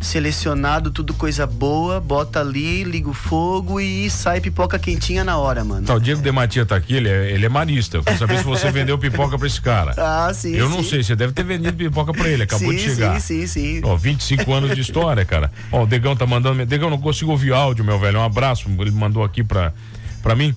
selecionado, 0.01 0.91
tudo 0.91 1.15
coisa 1.15 1.47
boa, 1.47 2.01
bota 2.01 2.41
ali, 2.41 2.85
liga 2.85 3.09
o 3.09 3.15
fogo 3.15 3.81
e 3.81 4.09
sai 4.11 4.41
pipoca 4.41 4.79
quentinha 4.79 5.25
na 5.25 5.39
hora, 5.39 5.65
mano. 5.65 5.87
Tá, 5.87 5.95
o 5.95 6.01
Diego 6.01 6.21
Dematia 6.21 6.65
tá 6.67 6.77
aqui, 6.77 6.95
ele 6.95 7.09
é, 7.09 7.31
ele 7.33 7.47
é 7.47 7.49
marista. 7.49 7.97
Eu 7.97 8.05
quero 8.05 8.19
saber 8.19 8.39
se 8.39 8.45
você 8.45 8.71
vendeu 8.73 8.99
pipoca 8.99 9.39
pra 9.39 9.47
esse 9.47 9.61
cara. 9.61 9.95
Ah, 9.97 10.33
sim. 10.35 10.55
Eu 10.55 10.69
não 10.69 10.83
sei, 10.83 11.03
você 11.03 11.17
deve 11.17 11.33
ter 11.33 11.45
vendido 11.45 11.77
pipoca 11.77 12.13
pra 12.13 12.29
ele, 12.29 12.43
acabou 12.43 12.71
sim, 12.71 12.77
de 12.77 12.83
chegar. 12.83 13.21
Sim, 13.21 13.47
sim, 13.47 13.77
sim. 13.77 13.81
Ó, 13.85 13.97
25 13.97 14.53
anos 14.53 14.75
de 14.75 14.81
história, 14.81 15.25
cara. 15.25 15.51
Ó, 15.73 15.83
o 15.83 15.87
Degão 15.87 16.17
tá 16.17 16.27
mandando. 16.27 16.65
Degão, 16.67 16.91
não 16.91 16.99
consigo 16.99 17.31
ouvir 17.31 17.53
áudio, 17.53 17.85
meu 17.85 17.99
velho. 17.99 18.19
Um 18.19 18.25
abraço, 18.25 18.69
ele 18.79 18.91
mandou 18.91 19.25
aqui 19.25 19.43
pra, 19.43 19.73
pra 20.23 20.35
mim. 20.35 20.55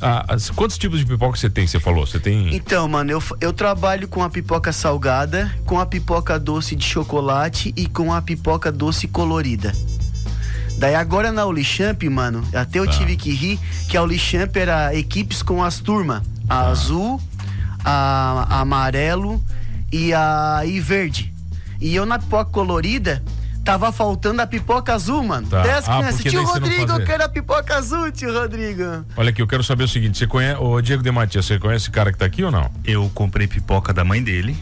Ah, 0.00 0.36
quantos 0.54 0.78
tipos 0.78 1.00
de 1.00 1.06
pipoca 1.06 1.36
você 1.36 1.50
tem? 1.50 1.66
Você 1.66 1.80
falou? 1.80 2.06
Você 2.06 2.20
tem? 2.20 2.54
Então, 2.54 2.86
mano, 2.86 3.10
eu, 3.10 3.22
eu 3.40 3.52
trabalho 3.52 4.06
com 4.06 4.22
a 4.22 4.30
pipoca 4.30 4.72
salgada, 4.72 5.52
com 5.66 5.80
a 5.80 5.86
pipoca 5.86 6.38
doce 6.38 6.76
de 6.76 6.84
chocolate 6.84 7.72
e 7.76 7.86
com 7.88 8.12
a 8.12 8.22
pipoca 8.22 8.70
doce 8.70 9.08
colorida. 9.08 9.72
Daí 10.78 10.94
agora 10.94 11.32
na 11.32 11.44
Olichamp, 11.44 12.04
mano, 12.04 12.44
até 12.54 12.78
eu 12.78 12.86
tá. 12.86 12.92
tive 12.92 13.16
que 13.16 13.32
rir 13.32 13.58
que 13.88 13.96
a 13.96 14.02
Olichamp 14.02 14.56
era 14.56 14.94
equipes 14.94 15.42
com 15.42 15.64
as 15.64 15.80
turmas, 15.80 16.22
a 16.48 16.62
tá. 16.62 16.68
azul, 16.68 17.20
a, 17.84 18.46
a 18.48 18.60
amarelo 18.60 19.42
e 19.92 20.14
a 20.14 20.62
e 20.64 20.78
verde. 20.78 21.34
E 21.80 21.96
eu 21.96 22.06
na 22.06 22.20
pipoca 22.20 22.50
colorida 22.52 23.20
Tava 23.68 23.92
faltando 23.92 24.40
a 24.40 24.46
pipoca 24.46 24.94
azul, 24.94 25.22
mano. 25.22 25.46
Tá. 25.46 25.60
Desce, 25.60 25.90
ah, 25.90 26.10
Tio 26.30 26.42
Rodrigo, 26.42 26.90
eu 26.90 27.04
quero 27.04 27.22
a 27.22 27.28
pipoca 27.28 27.76
azul, 27.76 28.10
tio 28.10 28.32
Rodrigo. 28.32 29.04
Olha 29.14 29.28
aqui, 29.28 29.42
eu 29.42 29.46
quero 29.46 29.62
saber 29.62 29.84
o 29.84 29.88
seguinte: 29.88 30.16
você 30.16 30.26
conhece. 30.26 30.58
O 30.58 30.80
Diego 30.80 31.02
de 31.02 31.10
Matias, 31.10 31.44
você 31.44 31.58
conhece 31.58 31.84
esse 31.84 31.90
cara 31.90 32.10
que 32.10 32.16
tá 32.16 32.24
aqui 32.24 32.42
ou 32.42 32.50
não? 32.50 32.70
Eu 32.82 33.10
comprei 33.14 33.46
pipoca 33.46 33.92
da 33.92 34.02
mãe 34.06 34.22
dele. 34.22 34.56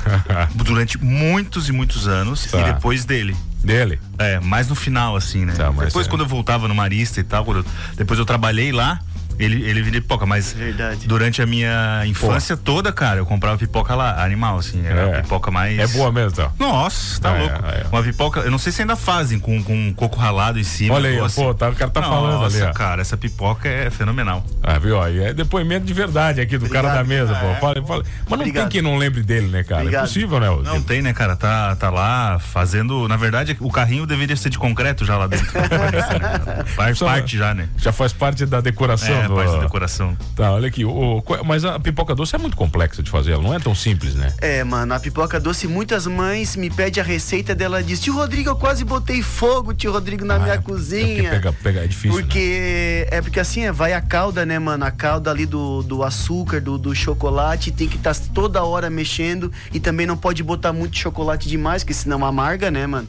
durante 0.56 0.96
muitos 0.96 1.68
e 1.68 1.72
muitos 1.72 2.08
anos 2.08 2.46
tá. 2.46 2.58
e 2.58 2.64
depois 2.72 3.04
dele. 3.04 3.36
Dele? 3.62 4.00
É, 4.16 4.40
mais 4.40 4.68
no 4.68 4.74
final, 4.74 5.16
assim, 5.16 5.44
né? 5.44 5.52
Tá, 5.52 5.70
depois, 5.70 6.06
é. 6.06 6.08
quando 6.08 6.22
eu 6.22 6.26
voltava 6.26 6.66
no 6.66 6.74
Marista 6.74 7.20
e 7.20 7.24
tal, 7.24 7.44
eu, 7.48 7.64
depois 7.94 8.18
eu 8.18 8.24
trabalhei 8.24 8.72
lá, 8.72 9.00
ele, 9.38 9.62
ele 9.68 9.82
vendia 9.82 10.00
pipoca, 10.00 10.26
mas 10.26 10.52
Verdade. 10.52 11.06
durante 11.06 11.42
a 11.42 11.46
minha 11.46 12.02
infância 12.06 12.56
Pô. 12.56 12.62
toda, 12.62 12.92
cara, 12.92 13.18
eu 13.18 13.26
comprava 13.26 13.58
pipoca 13.58 13.94
lá, 13.94 14.22
animal, 14.24 14.58
assim, 14.58 14.84
era 14.84 15.00
é. 15.00 15.18
a 15.18 15.22
pipoca 15.22 15.50
mais. 15.50 15.78
É 15.78 15.86
boa 15.86 16.12
mesmo, 16.12 16.30
então. 16.32 16.52
Nossa, 16.58 17.20
tá 17.20 17.36
é, 17.36 17.38
louco. 17.38 17.66
É, 17.66 17.86
Uma 17.90 18.02
pipoca, 18.02 18.40
eu 18.40 18.50
não 18.50 18.58
sei 18.58 18.72
se 18.72 18.82
ainda 18.82 18.96
fazem 18.96 19.38
com, 19.38 19.62
com 19.62 19.92
coco 19.94 20.16
ralado 20.16 20.58
em 20.58 20.64
cima. 20.64 20.94
Olha 20.94 21.10
aí, 21.10 21.18
assim. 21.18 21.42
pô, 21.42 21.54
tá, 21.54 21.68
o 21.68 21.74
cara 21.74 21.90
tá 21.90 22.00
Nossa, 22.00 22.12
falando 22.12 22.44
ali. 22.44 22.58
Nossa, 22.58 22.72
cara, 22.72 23.02
essa 23.02 23.16
pipoca 23.16 23.68
é 23.68 23.90
fenomenal. 23.90 24.44
Ah, 24.62 24.78
viu? 24.78 25.00
Aí 25.00 25.18
é 25.22 25.32
depoimento 25.32 25.86
de 25.86 25.92
verdade 25.92 26.40
aqui 26.40 26.56
do 26.56 26.66
Obrigado, 26.66 26.84
cara 26.84 26.96
da 26.96 27.04
mesa, 27.04 27.34
pô. 27.34 27.54
Fala, 27.60 27.82
fala. 27.86 28.04
Mas 28.04 28.30
não 28.30 28.38
Obrigado. 28.38 28.64
tem 28.64 28.70
quem 28.70 28.82
não 28.82 28.96
lembre 28.96 29.22
dele, 29.22 29.48
né, 29.48 29.62
cara? 29.62 29.80
É 29.80 29.84
Obrigado. 29.84 30.04
É 30.04 30.06
possível, 30.06 30.40
né? 30.40 30.48
Não 30.64 30.82
tem, 30.82 31.02
né, 31.02 31.12
cara? 31.12 31.36
Tá, 31.36 31.76
tá 31.76 31.90
lá 31.90 32.38
fazendo. 32.38 33.06
Na 33.08 33.16
verdade, 33.16 33.56
o 33.60 33.70
carrinho 33.70 34.06
deveria 34.06 34.36
ser 34.36 34.50
de 34.50 34.58
concreto 34.58 35.04
já 35.04 35.16
lá 35.16 35.26
dentro. 35.26 35.46
faz 36.74 36.98
parte 36.98 37.36
já, 37.36 37.54
né? 37.54 37.68
Já 37.76 37.92
faz 37.92 38.12
parte 38.12 38.46
da 38.46 38.60
decoração, 38.60 39.25
a 39.26 39.36
parte 39.36 39.52
da 39.52 39.58
decoração. 39.60 40.16
Tá, 40.34 40.52
olha 40.52 40.68
aqui. 40.68 40.84
O, 40.84 41.22
mas 41.44 41.64
a 41.64 41.78
pipoca 41.78 42.14
doce 42.14 42.34
é 42.34 42.38
muito 42.38 42.56
complexa 42.56 43.02
de 43.02 43.10
fazer, 43.10 43.32
ela 43.32 43.42
não 43.42 43.54
é 43.54 43.58
tão 43.58 43.74
simples, 43.74 44.14
né? 44.14 44.32
É, 44.40 44.64
mano, 44.64 44.94
a 44.94 45.00
pipoca 45.00 45.38
doce, 45.38 45.66
muitas 45.66 46.06
mães 46.06 46.56
me 46.56 46.70
pedem 46.70 47.02
a 47.02 47.06
receita 47.06 47.54
dela, 47.54 47.82
diz: 47.82 48.00
Tio 48.00 48.14
Rodrigo, 48.14 48.50
eu 48.50 48.56
quase 48.56 48.84
botei 48.84 49.22
fogo, 49.22 49.74
tio 49.74 49.92
Rodrigo, 49.92 50.24
na 50.24 50.36
ah, 50.36 50.38
minha 50.38 50.54
é, 50.54 50.58
cozinha. 50.58 51.28
É 51.28 51.30
pega, 51.30 51.52
pega, 51.52 51.84
é 51.84 51.86
difícil. 51.86 52.10
Porque 52.10 53.06
né? 53.10 53.18
é 53.18 53.22
porque 53.22 53.40
assim, 53.40 53.64
é, 53.64 53.72
vai 53.72 53.92
a 53.92 54.00
calda, 54.00 54.46
né, 54.46 54.58
mano? 54.58 54.84
A 54.84 54.90
calda 54.90 55.30
ali 55.30 55.46
do, 55.46 55.82
do 55.82 56.02
açúcar, 56.02 56.60
do, 56.60 56.78
do 56.78 56.94
chocolate, 56.94 57.70
tem 57.70 57.88
que 57.88 57.96
estar 57.96 58.14
tá 58.14 58.20
toda 58.34 58.62
hora 58.64 58.90
mexendo 58.90 59.52
e 59.72 59.80
também 59.80 60.06
não 60.06 60.16
pode 60.16 60.42
botar 60.42 60.72
muito 60.72 60.96
chocolate 60.96 61.48
demais, 61.48 61.82
que 61.82 61.94
senão 61.94 62.24
amarga, 62.24 62.70
né, 62.70 62.86
mano? 62.86 63.08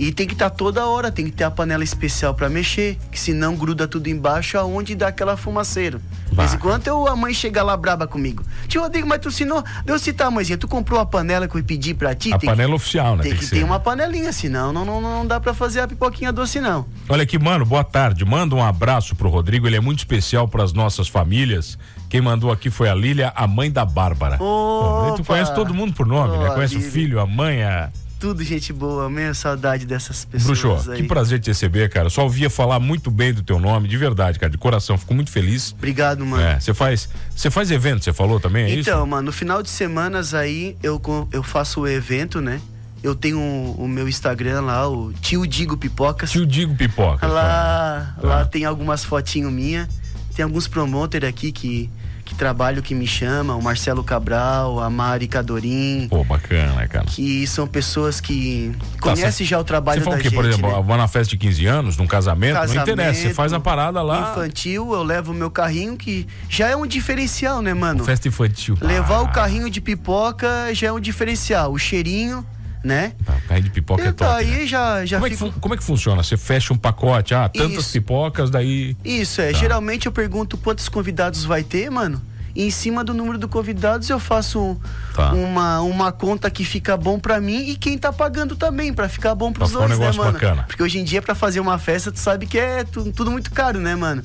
E 0.00 0.10
tem 0.10 0.26
que 0.26 0.32
estar 0.32 0.48
tá 0.48 0.56
toda 0.56 0.86
hora, 0.86 1.12
tem 1.12 1.26
que 1.26 1.30
ter 1.30 1.44
a 1.44 1.50
panela 1.50 1.84
especial 1.84 2.32
para 2.32 2.48
mexer, 2.48 2.98
que 3.12 3.20
senão 3.20 3.54
gruda 3.54 3.86
tudo 3.86 4.08
embaixo 4.08 4.56
aonde 4.56 4.94
dá 4.94 5.08
aquela 5.08 5.36
fumaceira. 5.36 6.00
Mas 6.32 6.54
enquanto 6.54 6.86
eu, 6.86 7.06
a 7.06 7.14
mãe 7.14 7.34
chega 7.34 7.62
lá 7.62 7.76
braba 7.76 8.06
comigo. 8.06 8.42
Tio 8.66 8.80
Rodrigo, 8.80 9.06
mas 9.06 9.18
tu 9.18 9.28
ensinou. 9.28 9.62
Deu 9.84 9.98
citar, 9.98 10.30
mãezinha, 10.30 10.56
tu 10.56 10.66
comprou 10.66 10.98
a 10.98 11.04
panela 11.04 11.46
que 11.46 11.54
eu 11.54 11.62
pedi 11.62 11.92
pra 11.92 12.14
ti? 12.14 12.32
A 12.32 12.38
panela 12.38 12.70
que, 12.70 12.76
oficial, 12.76 13.14
né? 13.14 13.24
Tem, 13.24 13.32
tem 13.32 13.40
que, 13.40 13.46
ter 13.46 13.62
uma 13.62 13.78
panelinha, 13.78 14.32
senão 14.32 14.72
não, 14.72 14.86
não, 14.86 15.02
não 15.02 15.26
dá 15.26 15.38
pra 15.38 15.52
fazer 15.52 15.80
a 15.80 15.88
pipoquinha 15.88 16.32
doce, 16.32 16.62
não. 16.62 16.86
Olha 17.06 17.24
aqui, 17.24 17.38
mano, 17.38 17.66
boa 17.66 17.84
tarde. 17.84 18.24
Manda 18.24 18.54
um 18.54 18.64
abraço 18.64 19.14
pro 19.14 19.28
Rodrigo, 19.28 19.66
ele 19.66 19.76
é 19.76 19.80
muito 19.80 19.98
especial 19.98 20.48
para 20.48 20.64
as 20.64 20.72
nossas 20.72 21.08
famílias. 21.08 21.76
Quem 22.08 22.22
mandou 22.22 22.50
aqui 22.50 22.70
foi 22.70 22.88
a 22.88 22.94
Lília, 22.94 23.34
a 23.36 23.46
mãe 23.46 23.70
da 23.70 23.84
Bárbara. 23.84 24.42
Opa. 24.42 25.16
tu 25.18 25.24
conhece 25.24 25.54
todo 25.54 25.74
mundo 25.74 25.92
por 25.92 26.06
nome, 26.06 26.38
oh, 26.38 26.42
né? 26.42 26.54
Conhece 26.54 26.76
Lília. 26.76 26.88
o 26.88 26.90
filho, 26.90 27.20
a 27.20 27.26
mãe, 27.26 27.62
a 27.62 27.90
tudo 28.20 28.44
gente 28.44 28.70
boa, 28.70 29.08
meio 29.08 29.34
saudade 29.34 29.86
dessas 29.86 30.26
pessoas. 30.26 30.60
Bruxo, 30.60 30.90
aí. 30.90 31.00
que 31.00 31.08
prazer 31.08 31.40
te 31.40 31.48
receber, 31.48 31.88
cara. 31.88 32.10
Só 32.10 32.22
ouvia 32.24 32.50
falar 32.50 32.78
muito 32.78 33.10
bem 33.10 33.32
do 33.32 33.42
teu 33.42 33.58
nome, 33.58 33.88
de 33.88 33.96
verdade, 33.96 34.38
cara, 34.38 34.52
de 34.52 34.58
coração. 34.58 34.98
Fico 34.98 35.14
muito 35.14 35.30
feliz. 35.30 35.72
Obrigado, 35.72 36.24
mano. 36.24 36.42
É, 36.42 36.60
você 36.60 36.74
faz, 36.74 37.08
você 37.34 37.50
faz 37.50 37.70
evento, 37.70 38.04
você 38.04 38.12
falou 38.12 38.38
também, 38.38 38.66
é 38.66 38.78
então, 38.78 38.98
isso? 38.98 39.06
mano, 39.06 39.22
no 39.22 39.32
final 39.32 39.62
de 39.62 39.70
semanas 39.70 40.34
aí 40.34 40.76
eu, 40.82 41.00
eu 41.32 41.42
faço 41.42 41.80
o 41.80 41.88
evento, 41.88 42.42
né? 42.42 42.60
Eu 43.02 43.14
tenho 43.14 43.38
o, 43.38 43.84
o 43.84 43.88
meu 43.88 44.06
Instagram 44.06 44.60
lá, 44.60 44.86
o 44.86 45.14
Tio 45.14 45.46
Digo 45.46 45.78
Pipocas. 45.78 46.30
Tio 46.30 46.46
Digo 46.46 46.76
Pipocas. 46.76 47.28
Lá, 47.30 48.14
tá. 48.20 48.26
lá 48.28 48.44
tem 48.44 48.66
algumas 48.66 49.02
fotinhos 49.02 49.50
minhas. 49.50 49.88
Tem 50.36 50.44
alguns 50.44 50.68
promoters 50.68 51.24
aqui 51.24 51.50
que 51.50 51.90
que 52.24 52.34
trabalho 52.34 52.82
que 52.82 52.94
me 52.94 53.06
chama, 53.06 53.54
o 53.54 53.62
Marcelo 53.62 54.02
Cabral, 54.02 54.80
a 54.80 54.88
Mari 54.90 55.26
Cadorim. 55.26 56.06
Pô, 56.08 56.24
bacana, 56.24 56.86
cara. 56.88 57.06
Que 57.06 57.46
são 57.46 57.66
pessoas 57.66 58.20
que 58.20 58.74
tá, 59.00 59.12
conhecem 59.12 59.46
já 59.46 59.58
o 59.58 59.64
trabalho 59.64 60.04
da 60.04 60.12
gente. 60.12 60.28
Que, 60.28 60.34
por 60.34 60.44
exemplo, 60.44 60.70
né? 60.70 60.82
vou 60.82 60.96
na 60.96 61.08
festa 61.08 61.30
de 61.30 61.36
15 61.36 61.66
anos, 61.66 61.96
num 61.96 62.06
casamento, 62.06 62.54
casamento, 62.54 62.86
não 62.86 62.92
interessa, 62.94 63.20
você 63.20 63.34
faz 63.34 63.52
a 63.52 63.60
parada 63.60 64.02
lá. 64.02 64.32
Infantil, 64.32 64.92
eu 64.92 65.02
levo 65.02 65.32
o 65.32 65.34
meu 65.34 65.50
carrinho, 65.50 65.96
que 65.96 66.26
já 66.48 66.68
é 66.68 66.76
um 66.76 66.86
diferencial, 66.86 67.62
né, 67.62 67.74
mano? 67.74 68.04
Festa 68.04 68.28
infantil. 68.28 68.76
Levar 68.80 69.16
ah. 69.16 69.22
o 69.22 69.32
carrinho 69.32 69.70
de 69.70 69.80
pipoca 69.80 70.48
já 70.72 70.88
é 70.88 70.92
um 70.92 71.00
diferencial. 71.00 71.72
O 71.72 71.78
cheirinho 71.78 72.44
né? 72.82 73.12
Tá, 73.24 73.34
carrinho 73.48 73.64
de 73.64 73.70
pipoca 73.70 74.02
é 74.02 74.08
então, 74.08 74.26
top. 74.26 74.40
Aí 74.40 74.60
né? 74.60 74.66
já, 74.66 75.04
já 75.04 75.18
como, 75.18 75.30
fico... 75.30 75.46
é 75.46 75.50
que, 75.50 75.60
como 75.60 75.74
é 75.74 75.76
que 75.76 75.84
funciona? 75.84 76.22
Você 76.22 76.36
fecha 76.36 76.72
um 76.72 76.78
pacote, 76.78 77.34
ah, 77.34 77.48
tantas 77.48 77.84
Isso. 77.84 77.92
pipocas, 77.92 78.50
daí. 78.50 78.96
Isso, 79.04 79.40
é. 79.40 79.52
Tá. 79.52 79.58
Geralmente 79.58 80.06
eu 80.06 80.12
pergunto 80.12 80.56
quantos 80.56 80.88
convidados 80.88 81.44
vai 81.44 81.62
ter, 81.62 81.90
mano. 81.90 82.20
E 82.54 82.64
em 82.64 82.70
cima 82.70 83.04
do 83.04 83.14
número 83.14 83.38
de 83.38 83.46
convidados 83.46 84.10
eu 84.10 84.18
faço 84.18 84.76
tá. 85.14 85.32
uma, 85.32 85.80
uma 85.82 86.10
conta 86.10 86.50
que 86.50 86.64
fica 86.64 86.96
bom 86.96 87.18
para 87.18 87.40
mim 87.40 87.68
e 87.68 87.76
quem 87.76 87.96
tá 87.96 88.12
pagando 88.12 88.56
também, 88.56 88.92
para 88.92 89.08
ficar 89.08 89.34
bom 89.36 89.52
pros 89.52 89.70
pra 89.70 89.86
dois, 89.86 89.98
um 89.98 90.02
né, 90.02 90.12
mano? 90.12 90.32
Bacana. 90.32 90.64
Porque 90.64 90.82
hoje 90.82 90.98
em 90.98 91.04
dia 91.04 91.22
para 91.22 91.34
fazer 91.34 91.60
uma 91.60 91.78
festa, 91.78 92.10
tu 92.10 92.18
sabe 92.18 92.46
que 92.46 92.58
é 92.58 92.82
tudo, 92.82 93.12
tudo 93.12 93.30
muito 93.30 93.52
caro, 93.52 93.78
né, 93.78 93.94
mano? 93.94 94.22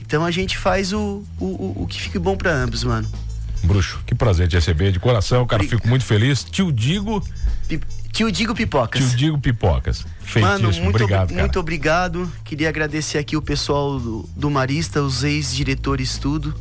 Então 0.00 0.24
a 0.24 0.30
gente 0.30 0.58
faz 0.58 0.92
o, 0.92 1.22
o, 1.38 1.82
o 1.82 1.86
que 1.86 2.00
fique 2.00 2.18
bom 2.18 2.36
para 2.36 2.50
ambos, 2.50 2.82
mano. 2.82 3.08
Bruxo, 3.62 4.00
que 4.06 4.14
prazer 4.14 4.48
te 4.48 4.56
receber 4.56 4.92
de 4.92 4.98
coração, 4.98 5.46
cara. 5.46 5.62
Fico 5.64 5.86
muito 5.86 6.04
feliz. 6.04 6.44
Tio 6.44 6.72
Digo. 6.72 7.22
Tio 8.12 8.30
Digo 8.32 8.54
Pipocas. 8.54 9.10
Tio 9.10 9.16
Digo 9.16 9.38
Pipocas. 9.38 10.04
Feitíssimo. 10.20 10.46
Mano, 10.46 10.72
muito, 10.82 10.96
obrigado. 10.96 11.34
Muito 11.34 11.60
obrigado. 11.60 12.32
Queria 12.44 12.68
agradecer 12.68 13.18
aqui 13.18 13.36
o 13.36 13.42
pessoal 13.42 13.98
do, 14.00 14.28
do 14.34 14.50
Marista, 14.50 15.02
os 15.02 15.22
ex-diretores, 15.24 16.18
tudo. 16.18 16.54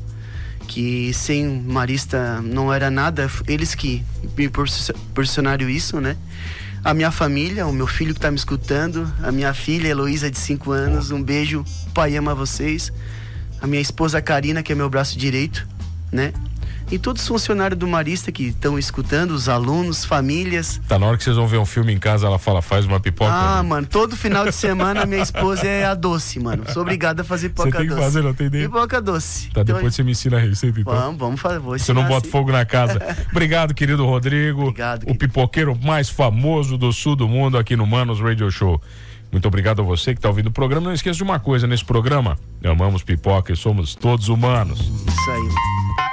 Que 0.68 1.14
sem 1.14 1.48
Marista 1.48 2.42
não 2.42 2.72
era 2.72 2.92
nada. 2.92 3.30
Eles 3.48 3.74
que 3.74 4.04
me 4.38 4.50
proporcionaram 4.50 5.70
isso, 5.70 6.00
né? 6.00 6.18
A 6.84 6.94
minha 6.94 7.12
família, 7.12 7.66
o 7.66 7.74
meu 7.74 7.88
filho 7.88 8.14
que 8.14 8.20
está 8.20 8.30
me 8.30 8.38
escutando, 8.38 9.12
a 9.24 9.32
minha 9.32 9.54
filha 9.54 9.88
Heloísa, 9.88 10.30
de 10.30 10.38
5 10.38 10.72
anos. 10.72 11.12
Um 11.12 11.24
beijo, 11.24 11.66
pai 11.94 12.16
ama 12.16 12.36
vocês. 12.36 12.94
A 13.62 13.68
minha 13.68 13.82
esposa 13.82 14.22
Karina, 14.22 14.62
que 14.62 14.72
é 14.72 14.76
meu 14.76 14.90
braço 14.90 15.18
direito, 15.18 15.68
né? 16.12 16.32
E 16.90 16.98
todos 16.98 17.22
os 17.22 17.28
funcionários 17.28 17.78
do 17.78 17.88
Marista 17.88 18.32
que 18.32 18.48
estão 18.48 18.80
escutando, 18.80 19.32
os 19.32 19.50
alunos, 19.50 20.06
famílias. 20.06 20.80
Tá 20.88 20.98
na 20.98 21.06
hora 21.06 21.18
que 21.18 21.24
vocês 21.24 21.36
vão 21.36 21.48
ver 21.48 21.58
um 21.58 21.66
filme 21.66 21.94
em 21.94 21.98
casa, 22.00 22.28
ela 22.28 22.40
fala, 22.40 22.62
faz 22.62 22.86
uma 22.86 23.00
pipoca. 23.00 23.32
Ah, 23.32 23.62
né? 23.62 23.70
mano, 23.70 23.88
todo 23.88 24.16
final 24.16 24.46
de 24.46 24.54
semana 24.54 25.06
minha 25.06 25.22
esposa 25.22 25.68
é 25.68 25.86
a 25.86 25.94
doce, 25.94 26.40
mano. 26.40 26.64
Sou 26.72 26.82
obrigada 26.82 27.22
a 27.22 27.26
fazer 27.26 27.50
pipoca 27.50 27.72
doce. 27.72 27.84
Você 27.84 27.88
tem 27.88 27.96
que 27.96 28.04
fazer, 28.04 28.22
não 28.24 28.34
tem 28.34 28.48
ideia. 28.48 28.68
Pipoca 28.68 29.02
doce. 29.02 29.50
Tá, 29.50 29.62
então, 29.62 29.76
depois 29.76 29.96
você 29.96 30.04
me 30.04 30.12
ensina 30.12 30.38
a 30.38 30.40
receita, 30.40 30.80
então. 30.80 30.94
Vamos, 30.94 31.20
vamos 31.20 31.42
fazer. 31.42 31.60
Vou 31.60 31.78
você 31.78 31.94
não 31.94 32.04
bota 32.04 32.28
assim. 32.28 32.32
fogo 32.32 32.52
na 32.52 32.66
casa. 32.66 33.02
Obrigado, 33.32 33.74
querido 33.74 34.06
Rodrigo. 34.06 34.62
Obrigado. 34.62 35.10
O 35.10 35.16
pipoqueiro 35.16 35.78
mais 35.82 36.10
famoso 36.10 36.78
do 36.78 36.92
sul 36.94 37.16
do 37.16 37.28
mundo 37.28 37.58
aqui 37.58 37.76
no 37.76 37.86
Manos 37.86 38.20
Radio 38.20 38.50
Show. 38.50 38.82
Muito 39.32 39.46
obrigado 39.46 39.82
a 39.82 39.84
você 39.84 40.14
que 40.14 40.20
está 40.20 40.30
ouvindo 40.30 40.48
o 40.48 40.52
programa. 40.52 40.86
Não 40.86 40.94
esqueça 40.94 41.18
de 41.18 41.24
uma 41.24 41.40
coisa 41.40 41.68
nesse 41.68 41.84
programa: 41.84 42.38
amamos 42.64 43.04
pipoca 43.04 43.52
e 43.52 43.56
somos 43.58 43.94
todos 43.94 44.30
humanos. 44.30 44.80
Isso 44.80 45.32
aí. 45.32 46.07